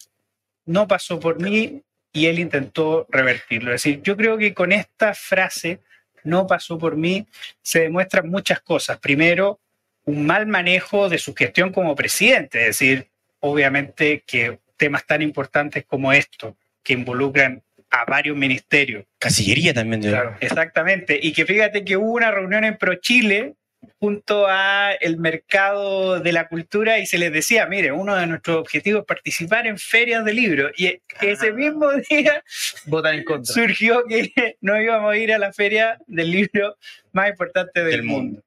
[0.66, 1.82] no pasó por mí
[2.12, 3.72] y él intentó revertirlo.
[3.74, 5.80] Es decir, yo creo que con esta frase,
[6.24, 7.26] no pasó por mí,
[7.62, 8.98] se demuestran muchas cosas.
[8.98, 9.60] Primero,
[10.04, 13.08] un mal manejo de su gestión como presidente, es decir,
[13.40, 16.56] obviamente que temas tan importantes como esto,
[16.88, 20.00] que involucran a varios ministerios, Casillería también.
[20.00, 21.18] de- Claro, exactamente.
[21.22, 23.54] Y que fíjate que hubo una reunión en ProChile
[24.00, 28.56] junto a el mercado de la cultura y se les decía, mire, uno de nuestros
[28.56, 30.72] objetivos es participar en ferias de libros.
[30.78, 32.42] Y ese mismo día
[32.86, 33.52] Votan en contra.
[33.54, 36.76] surgió que no íbamos a ir a la feria del libro
[37.12, 38.22] más importante del, Del mundo.
[38.24, 38.42] mundo.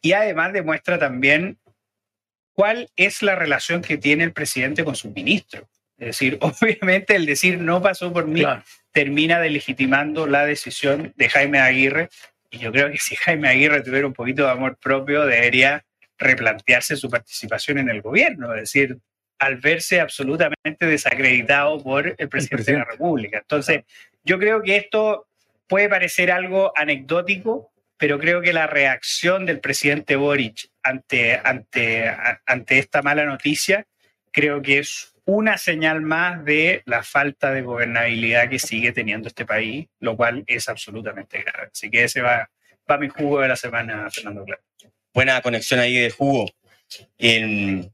[0.00, 1.58] Y además demuestra también
[2.54, 5.64] cuál es la relación que tiene el presidente con sus ministros.
[5.98, 8.62] Es decir, obviamente el decir no pasó por mí Claro.
[8.92, 12.08] termina delegitimando la decisión de Jaime Aguirre.
[12.50, 15.84] Y yo creo que si Jaime Aguirre tuviera un poquito de amor propio, debería
[16.18, 18.54] replantearse su participación en el gobierno.
[18.54, 18.98] Es decir,
[19.38, 23.38] al verse absolutamente desacreditado por el presidente, de la República.
[23.38, 23.84] Entonces,
[24.24, 25.28] yo creo que esto
[25.68, 32.10] puede parecer algo anecdótico, pero creo que la reacción del presidente Boric ante, ante,
[32.46, 33.86] ante esta mala noticia,
[34.32, 39.44] creo que es una señal más de la falta de gobernabilidad que sigue teniendo este
[39.44, 41.68] país, lo cual es absolutamente grave.
[41.70, 42.48] Así que ese va,
[42.90, 44.62] va mi jugo de la semana, Fernando Claro.
[45.12, 46.50] Buena conexión ahí del jugo.
[47.18, 47.92] En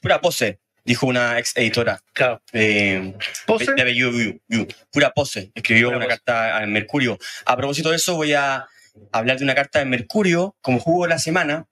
[0.00, 2.00] pura pose, dijo una ex editora.
[2.14, 2.40] Claro.
[2.54, 3.74] eh, ¿Pose?
[3.74, 4.66] de apellido Yu, Yu.
[4.90, 5.52] Pura pose.
[5.54, 6.16] Escribió Pura una pose.
[6.16, 7.18] carta al Mercurio.
[7.44, 8.66] A propósito de eso, voy a
[9.12, 11.66] hablar de una carta de Mercurio como jugo de la semana.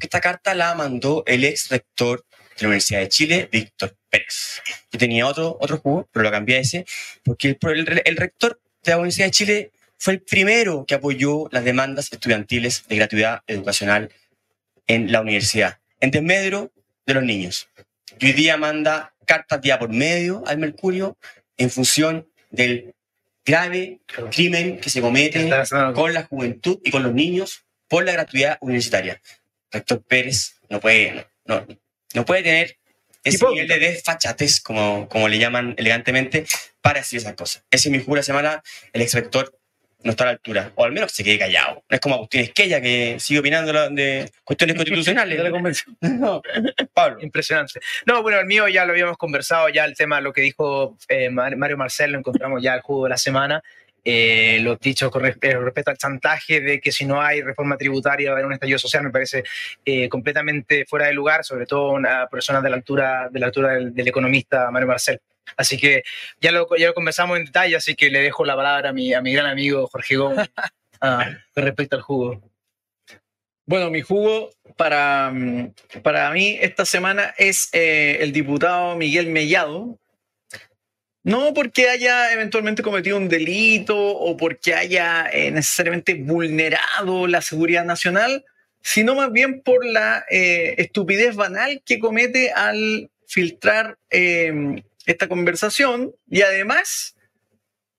[0.00, 2.24] Esta carta la mandó el ex rector
[2.56, 4.60] de la Universidad de Chile, Víctor Pérez.
[4.92, 6.84] Yo tenía otro, otro jugo, pero lo cambié a ese,
[7.24, 11.64] porque el, el- rector de la Universidad de Chile fue el primero que apoyó las
[11.64, 14.10] demandas estudiantiles de gratuidad educacional
[14.86, 16.70] en la universidad, en desmedro
[17.06, 17.68] de los niños.
[18.20, 21.16] Y hoy día manda cartas día por medio al Mercurio
[21.56, 22.94] en función del
[23.46, 24.00] grave
[24.30, 25.48] crimen que se comete
[25.94, 29.20] con la juventud y con los niños por la gratuidad universitaria.
[29.70, 31.66] Rector Pérez no puede, no,
[32.14, 32.76] no puede tener
[33.24, 36.44] ese nivel de desfachatez, como, como le llaman elegantemente,
[36.80, 37.64] para decir esas cosas.
[37.70, 38.62] Ese es mi jura semana,
[38.92, 39.56] el ex rector
[40.04, 41.84] no está a la altura, o al menos se quede callado.
[41.88, 45.38] No es como Agustín Esquella, que sigue opinando de cuestiones constitucionales.
[46.00, 46.42] No,
[46.92, 47.20] Pablo.
[47.22, 47.78] Impresionante.
[48.04, 51.30] No, bueno, el mío ya lo habíamos conversado, ya el tema, lo que dijo eh,
[51.30, 53.62] Mar- Mario Marcel, lo encontramos ya el jugo de la semana.
[54.04, 58.30] Eh, los dichos con respe- respecto al chantaje de que si no hay reforma tributaria
[58.30, 59.44] va a haber un estallido social me parece
[59.84, 63.72] eh, completamente fuera de lugar, sobre todo una persona de la altura, de la altura
[63.74, 65.20] del, del economista Mario Marcel.
[65.56, 66.02] Así que
[66.40, 69.14] ya lo, ya lo conversamos en detalle, así que le dejo la palabra a mi,
[69.14, 70.50] a mi gran amigo Jorge Gómez
[71.00, 72.40] ah, con respecto al jugo.
[73.66, 75.72] Bueno, mi jugo para, mm,
[76.02, 79.98] para mí esta semana es eh, el diputado Miguel Mellado.
[81.24, 87.84] No porque haya eventualmente cometido un delito o porque haya eh, necesariamente vulnerado la seguridad
[87.84, 88.44] nacional,
[88.80, 96.12] sino más bien por la eh, estupidez banal que comete al filtrar eh, esta conversación
[96.28, 97.14] y además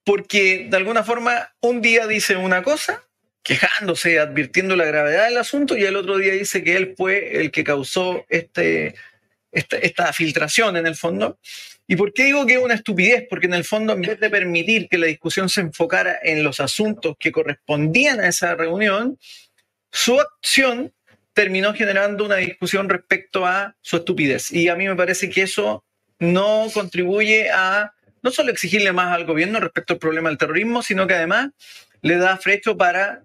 [0.04, 3.04] porque de alguna forma un día dice una cosa
[3.44, 7.52] quejándose, advirtiendo la gravedad del asunto, y el otro día dice que él fue el
[7.52, 8.96] que causó este,
[9.52, 11.38] esta, esta filtración en el fondo.
[11.88, 13.26] ¿Y por qué digo que es una estupidez?
[13.30, 16.60] Porque en el fondo, en vez de permitir que la discusión se enfocara en los
[16.60, 19.18] asuntos que correspondían a esa reunión,
[19.92, 20.94] su acción
[21.34, 24.52] terminó generando una discusión respecto a su estupidez.
[24.52, 25.84] Y a mí me parece que eso
[26.20, 31.06] no contribuye a no solo exigirle más al gobierno respecto al problema del terrorismo, sino
[31.08, 31.50] que además
[32.02, 33.24] le da frecho para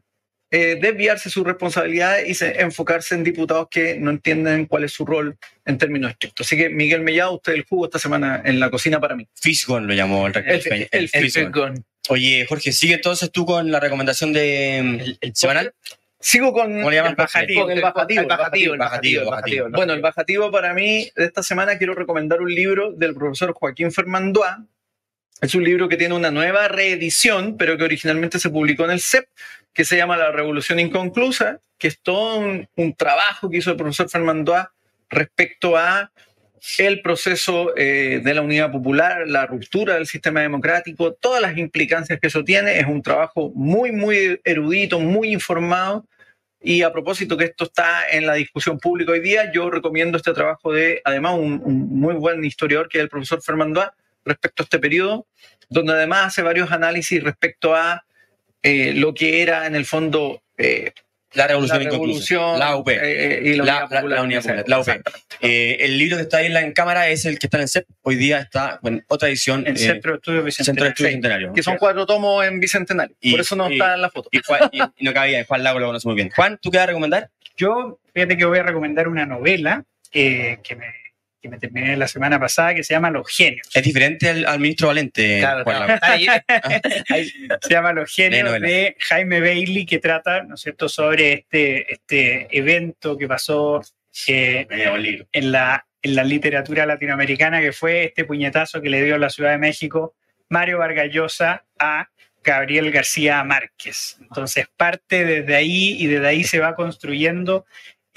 [0.51, 5.05] eh, desviarse su responsabilidad y se- enfocarse en diputados que no entienden cuál es su
[5.05, 5.37] rol
[5.67, 6.47] en términos estrictos.
[6.47, 9.29] Así que Miguel Mellado, usted el jugo esta semana en la cocina para mí.
[9.35, 10.55] Fisgon lo llamó el rector.
[10.73, 11.85] El- el- El Fisgon.
[12.11, 15.75] Oye, Jorge, sigue entonces tú con la recomendación de El- el semanal.
[16.21, 17.11] Sigo con ¿Cómo le llaman?
[17.13, 17.63] el bajativo.
[17.63, 19.69] Con el bajativo, el bajativo, el bajativo, bajativo, el bajativo.
[19.71, 23.93] Bueno, el bajativo para mí de esta semana quiero recomendar un libro del profesor Joaquín
[23.93, 24.65] Fermandoa.
[25.41, 29.01] Es un libro que tiene una nueva reedición, pero que originalmente se publicó en el
[29.01, 29.27] CEP,
[29.73, 34.11] que se llama La Revolución Inconclusa, que es todo un, trabajo que hizo el profesor
[34.11, 34.73] Fermandoa
[35.09, 36.11] respecto a
[36.79, 42.19] el proceso eh, de la unidad popular, la ruptura del sistema democrático, todas las implicancias
[42.19, 42.79] que eso tiene.
[42.81, 46.05] Es un trabajo muy, muy erudito, muy informado.
[46.61, 50.33] Y a propósito que esto está en la discusión pública hoy día, yo recomiendo este
[50.33, 53.95] trabajo de, además, un, muy buen historiador que es el profesor Fermandoa
[54.25, 55.27] respecto a este periodo,
[55.69, 58.05] donde además hace varios análisis respecto a
[58.63, 60.93] eh, lo que era en el fondo eh,
[61.35, 62.89] La revolución la revolución La UP.
[62.91, 64.19] eh, y la, La- Unidad la- Popular.
[64.19, 64.89] la Unidad Popular, la UP.
[65.41, 67.63] Eh, el libro que está ahí en la en cámara es el que está en
[67.65, 67.87] el CEP.
[68.03, 69.67] Hoy día está en otra edición.
[69.67, 71.49] El eh, Centro de Estudios Centro de Bicentenario.
[71.49, 71.55] Estudios Sí.
[71.55, 73.15] Que son cuatro tomos en Bicentenario.
[73.21, 74.29] Y- Por eso no y- está en la foto.
[74.33, 76.31] Y, Juan- y- y no cabía, Juan Lago lo conoce muy bien.
[76.35, 77.31] Juan, ¿tú qué vas a recomendar?
[77.57, 80.87] Yo, fíjate que voy a recomendar una novela eh, que, me,
[81.49, 83.67] que me terminé la semana pasada que se llama Los Genios.
[83.75, 85.65] Es diferente al, al ministro Valente, Claro.
[86.03, 86.27] Ahí-
[87.09, 87.31] ahí-
[87.61, 92.49] Se llama Los Genios de Jaime Bailey, que trata, ¿no es cierto?, sobre este, este
[92.57, 93.83] evento que pasó
[94.27, 94.67] eh,
[95.33, 99.51] en la, en la literatura latinoamericana, que fue este puñetazo que le dio la Ciudad
[99.53, 100.15] de México
[100.51, 102.09] Mario Vargas Llosa a
[102.43, 104.17] Gabriel García Márquez.
[104.21, 107.67] Entonces parte desde ahí y desde ahí se va construyendo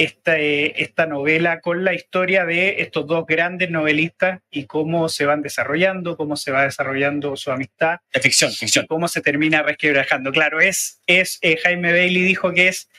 [0.04, 5.26] esta, eh, esta novela con la historia de estos dos grandes novelistas y cómo se
[5.26, 8.88] van desarrollando, cómo se va desarrollando su amistad Es ficción, ficción.
[8.88, 10.32] cómo se termina resquebrajando.
[10.32, 12.90] Claro, es, es eh, Jaime Bailey dijo que es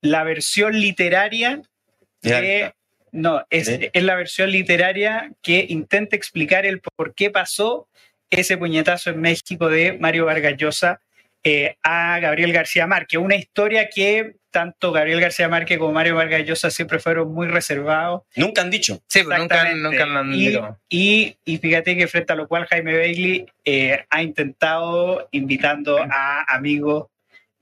[0.00, 1.62] la versión literaria
[2.22, 2.72] de,
[3.10, 7.88] no, es, es la versión literaria que intenta explicar el por qué pasó
[8.30, 11.00] ese puñetazo en México de Mario Vargas Llosa
[11.42, 13.18] eh, a Gabriel García Márquez.
[13.20, 18.22] Una historia que tanto Gabriel García Márquez como Mario Vargas Llosa siempre fueron muy reservados.
[18.36, 19.02] Nunca han dicho.
[19.06, 20.78] Sí, pues nunca, lo han y, dicho.
[20.88, 26.44] y, y fíjate que frente a lo cual Jaime Bailey eh, ha intentado invitando a
[26.54, 27.08] amigos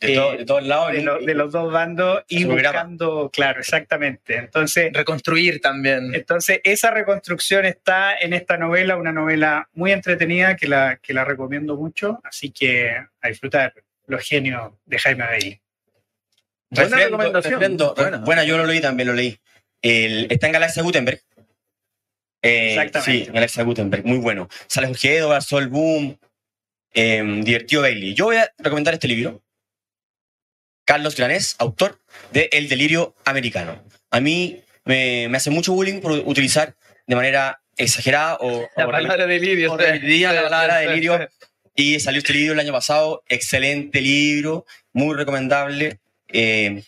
[0.01, 0.93] De, Eh, de todos lados.
[0.93, 2.71] de, lo- de los dos bandos y programa.
[2.85, 4.37] buscando, claro, exactamente.
[4.37, 6.15] Entonces, Reconstruir también.
[6.15, 11.25] entonces, esa reconstrucción está en esta novela, una novela muy entretenida que la, que la
[11.25, 12.91] recomiendo mucho, así que
[13.23, 13.73] a disfrutar
[14.07, 15.61] los genios de Jaime Bailey.
[16.75, 17.53] Buena Refrendo, recomendación.
[17.55, 17.95] refrendo.
[17.95, 18.17] Buena.
[18.19, 19.39] Buena, yo lo leí también, lo leí.
[19.83, 21.21] El- está en Galaxia Gutenberg.
[22.43, 23.25] Eh, Exactamente.
[23.27, 24.49] Sí, Galaxia Gutenberg, muy bueno.
[24.67, 26.19] Sale Jorge Edward, Sol Boom,
[26.93, 28.15] eh, divertido Bailey.
[28.15, 29.43] Yo voy a recomendar este libro.
[30.87, 31.99] Carlos Granés, autor
[32.33, 33.83] de El Delirio Americano.
[34.11, 36.75] A mí me, me hace mucho bullying por utilizar
[37.07, 39.73] de manera exagerada o, La o palabra delirio.
[39.73, 41.29] o repetida la palabra delirio.
[41.77, 45.99] Y salió este libro el año pasado, excelente libro, muy recomendable.
[46.35, 46.83] Eh,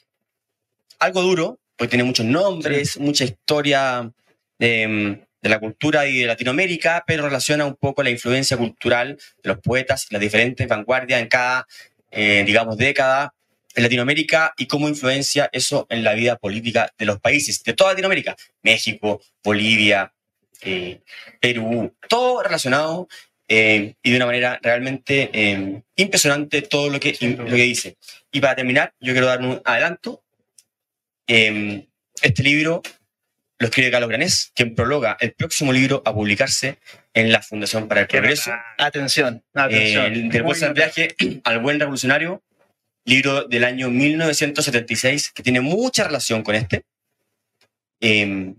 [0.99, 4.11] algo duro, porque tiene muchos nombres, mucha historia
[4.59, 9.49] de, de la cultura y de Latinoamérica, pero relaciona un poco la influencia cultural de
[9.49, 11.67] los poetas y las diferentes vanguardias en cada,
[12.11, 13.33] eh, digamos, década
[13.75, 17.91] en Latinoamérica y cómo influencia eso en la vida política de los países, de toda
[17.91, 20.13] Latinoamérica, México, Bolivia,
[20.63, 21.03] eh,
[21.41, 23.07] Perú, todo relacionado
[23.49, 27.97] eh, y de una manera realmente eh, impresionante todo lo que, lo que dice.
[28.33, 30.23] Y para terminar, yo quiero dar un adelanto.
[31.29, 31.87] Eh,
[32.23, 32.83] este libro
[33.59, 36.79] lo escribe Carlos Granés, quien prologa el próximo libro a publicarse
[37.15, 38.53] en la Fundación para el Progreso.
[38.79, 40.05] Atención, Eh, atención.
[40.13, 42.43] el del buen viaje al buen revolucionario,
[43.05, 46.83] libro del año 1976, que tiene mucha relación con este,
[48.01, 48.53] Eh,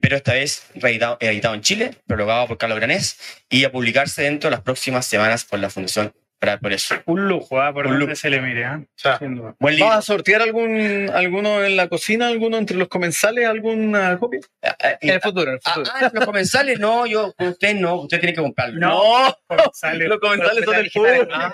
[0.00, 4.48] pero esta vez reeditado, editado en Chile, prologado por Carlos Granés, y a publicarse dentro
[4.50, 6.94] de las próximas semanas por la Fundación para el Progreso.
[7.04, 7.70] Un lujo, ¿ah?
[7.70, 8.16] por Un donde lujo.
[8.16, 8.64] se le mire.
[8.64, 8.82] ¿ah?
[8.96, 9.54] sea, libro.
[9.60, 14.40] ¿Vas a sortear algún, alguno en la cocina, alguno entre los comensales, alguna copia?
[14.62, 15.92] Ah, ah, En el futuro, en el ah, futuro.
[15.94, 18.80] ah, los comensales, no, yo, usted no, usted tiene que comprarlo.
[18.80, 19.36] No,
[19.74, 21.28] Sale- los comensales son del público.
[21.30, 21.52] Ah.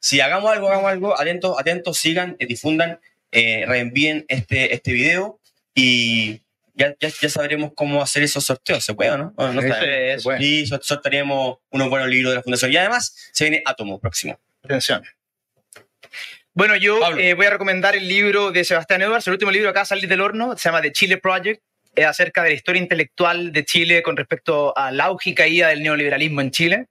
[0.00, 3.00] Si hagamos algo, hagamos algo, atentos, atentos, sigan, eh, difundan,
[3.32, 5.40] eh, reenvíen este, este video
[5.74, 6.42] y
[6.74, 8.84] ya, ya, ya sabremos cómo hacer esos sorteos.
[8.84, 9.32] ¿Se puede o no?
[9.36, 9.88] Bueno, no Sí, sabemos.
[9.88, 10.22] Sí, eso.
[10.28, 10.44] Bueno.
[10.44, 12.72] Y sort- sortearemos unos buenos libros de la Fundación.
[12.72, 14.38] Y además se viene Átomo próximo.
[14.62, 15.02] Atención.
[16.52, 19.84] Bueno, yo eh, voy a recomendar el libro de Sebastián Edwards, el último libro acá
[19.84, 21.60] salir del horno, se llama The Chile Project,
[21.96, 25.68] es acerca de la historia intelectual de Chile con respecto a la auge y caída
[25.68, 26.86] del neoliberalismo en Chile.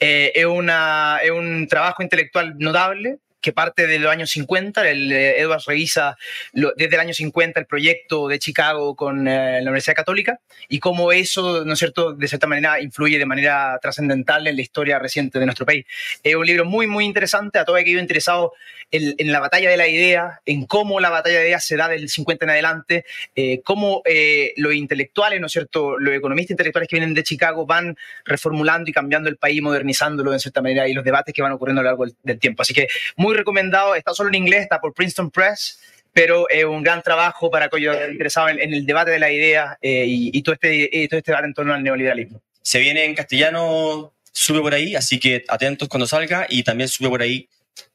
[0.00, 4.88] Eh, es, una, es un trabajo intelectual notable que parte de los años 50.
[4.88, 6.16] El, eh, Edwards revisa
[6.54, 10.78] lo- desde el año 50 el proyecto de Chicago con eh, la Universidad Católica y
[10.78, 14.98] cómo eso, ¿no es cierto?, de cierta manera influye de manera trascendental en la historia
[14.98, 15.84] reciente de nuestro país.
[16.22, 18.52] Es un libro muy, muy interesante a todo aquello interesado
[18.90, 21.88] en, en la batalla de la idea, en cómo la batalla de ideas se da
[21.88, 26.88] del 50 en adelante, eh, cómo eh, los intelectuales, ¿no es cierto?, los economistas intelectuales
[26.88, 30.94] que vienen de Chicago van reformulando y cambiando el país, modernizándolo de cierta manera y
[30.94, 32.62] los debates que van ocurriendo a lo largo del, del tiempo.
[32.62, 35.80] Así que muy recomendado, está solo en inglés, está por Princeton Press.
[36.12, 39.76] Pero es un gran trabajo para aquellos interesados en, en el debate de la idea
[39.82, 42.40] eh, y, y todo, este, todo este debate en torno al neoliberalismo.
[42.62, 46.46] Se viene en castellano, sube por ahí, así que atentos cuando salga.
[46.48, 47.48] Y también sube por ahí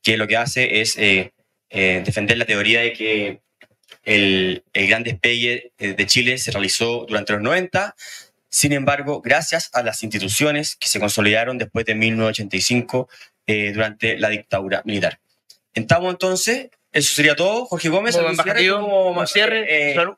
[0.04, 1.32] que lo que hace es eh,
[1.70, 3.42] eh, defender la teoría de que
[4.04, 7.96] el, el gran despegue eh, de Chile se realizó durante los 90.
[8.50, 13.08] Sin embargo, gracias a las instituciones que se consolidaron después de 1985
[13.46, 15.20] eh, durante la dictadura militar.
[15.82, 17.66] Estamos entonces, eso sería todo.
[17.66, 18.70] Jorge Gómez, ¿algún cierre?
[18.70, 20.16] Como- cierre, eh, salud.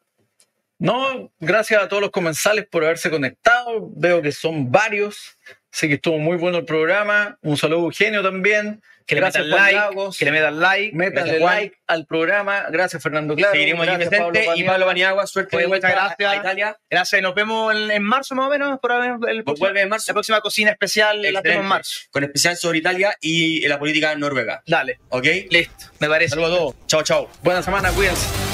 [0.80, 3.90] No, gracias a todos los comensales por haberse conectado.
[3.96, 5.38] Veo que son varios.
[5.70, 7.38] Sé que estuvo muy bueno el programa.
[7.42, 8.82] Un saludo a Eugenio también.
[9.16, 10.18] Que le metan like, Lagos.
[10.18, 10.96] que le metan like.
[10.96, 12.66] Métanle like al programa.
[12.70, 13.54] Gracias, Fernando Claro.
[13.54, 14.46] Seguiremos Gracias, presente.
[14.46, 16.32] Pablo y Pablo Paniagua, suerte de vuelta gracias.
[16.32, 16.78] a Italia.
[16.90, 18.80] Gracias, nos vemos en, en marzo más o menos.
[18.80, 20.06] Por el, próximo- Vuelve en marzo.
[20.08, 22.00] la próxima cocina especial la hacemos en marzo.
[22.12, 24.64] Con especial sobre Italia y la política noruega.
[24.66, 25.26] Dale, ¿Ok?
[25.50, 26.30] listo, me parece.
[26.32, 26.76] Saludos a todos.
[26.88, 27.30] Chao, chao.
[27.44, 28.51] Buena semana, cuídense.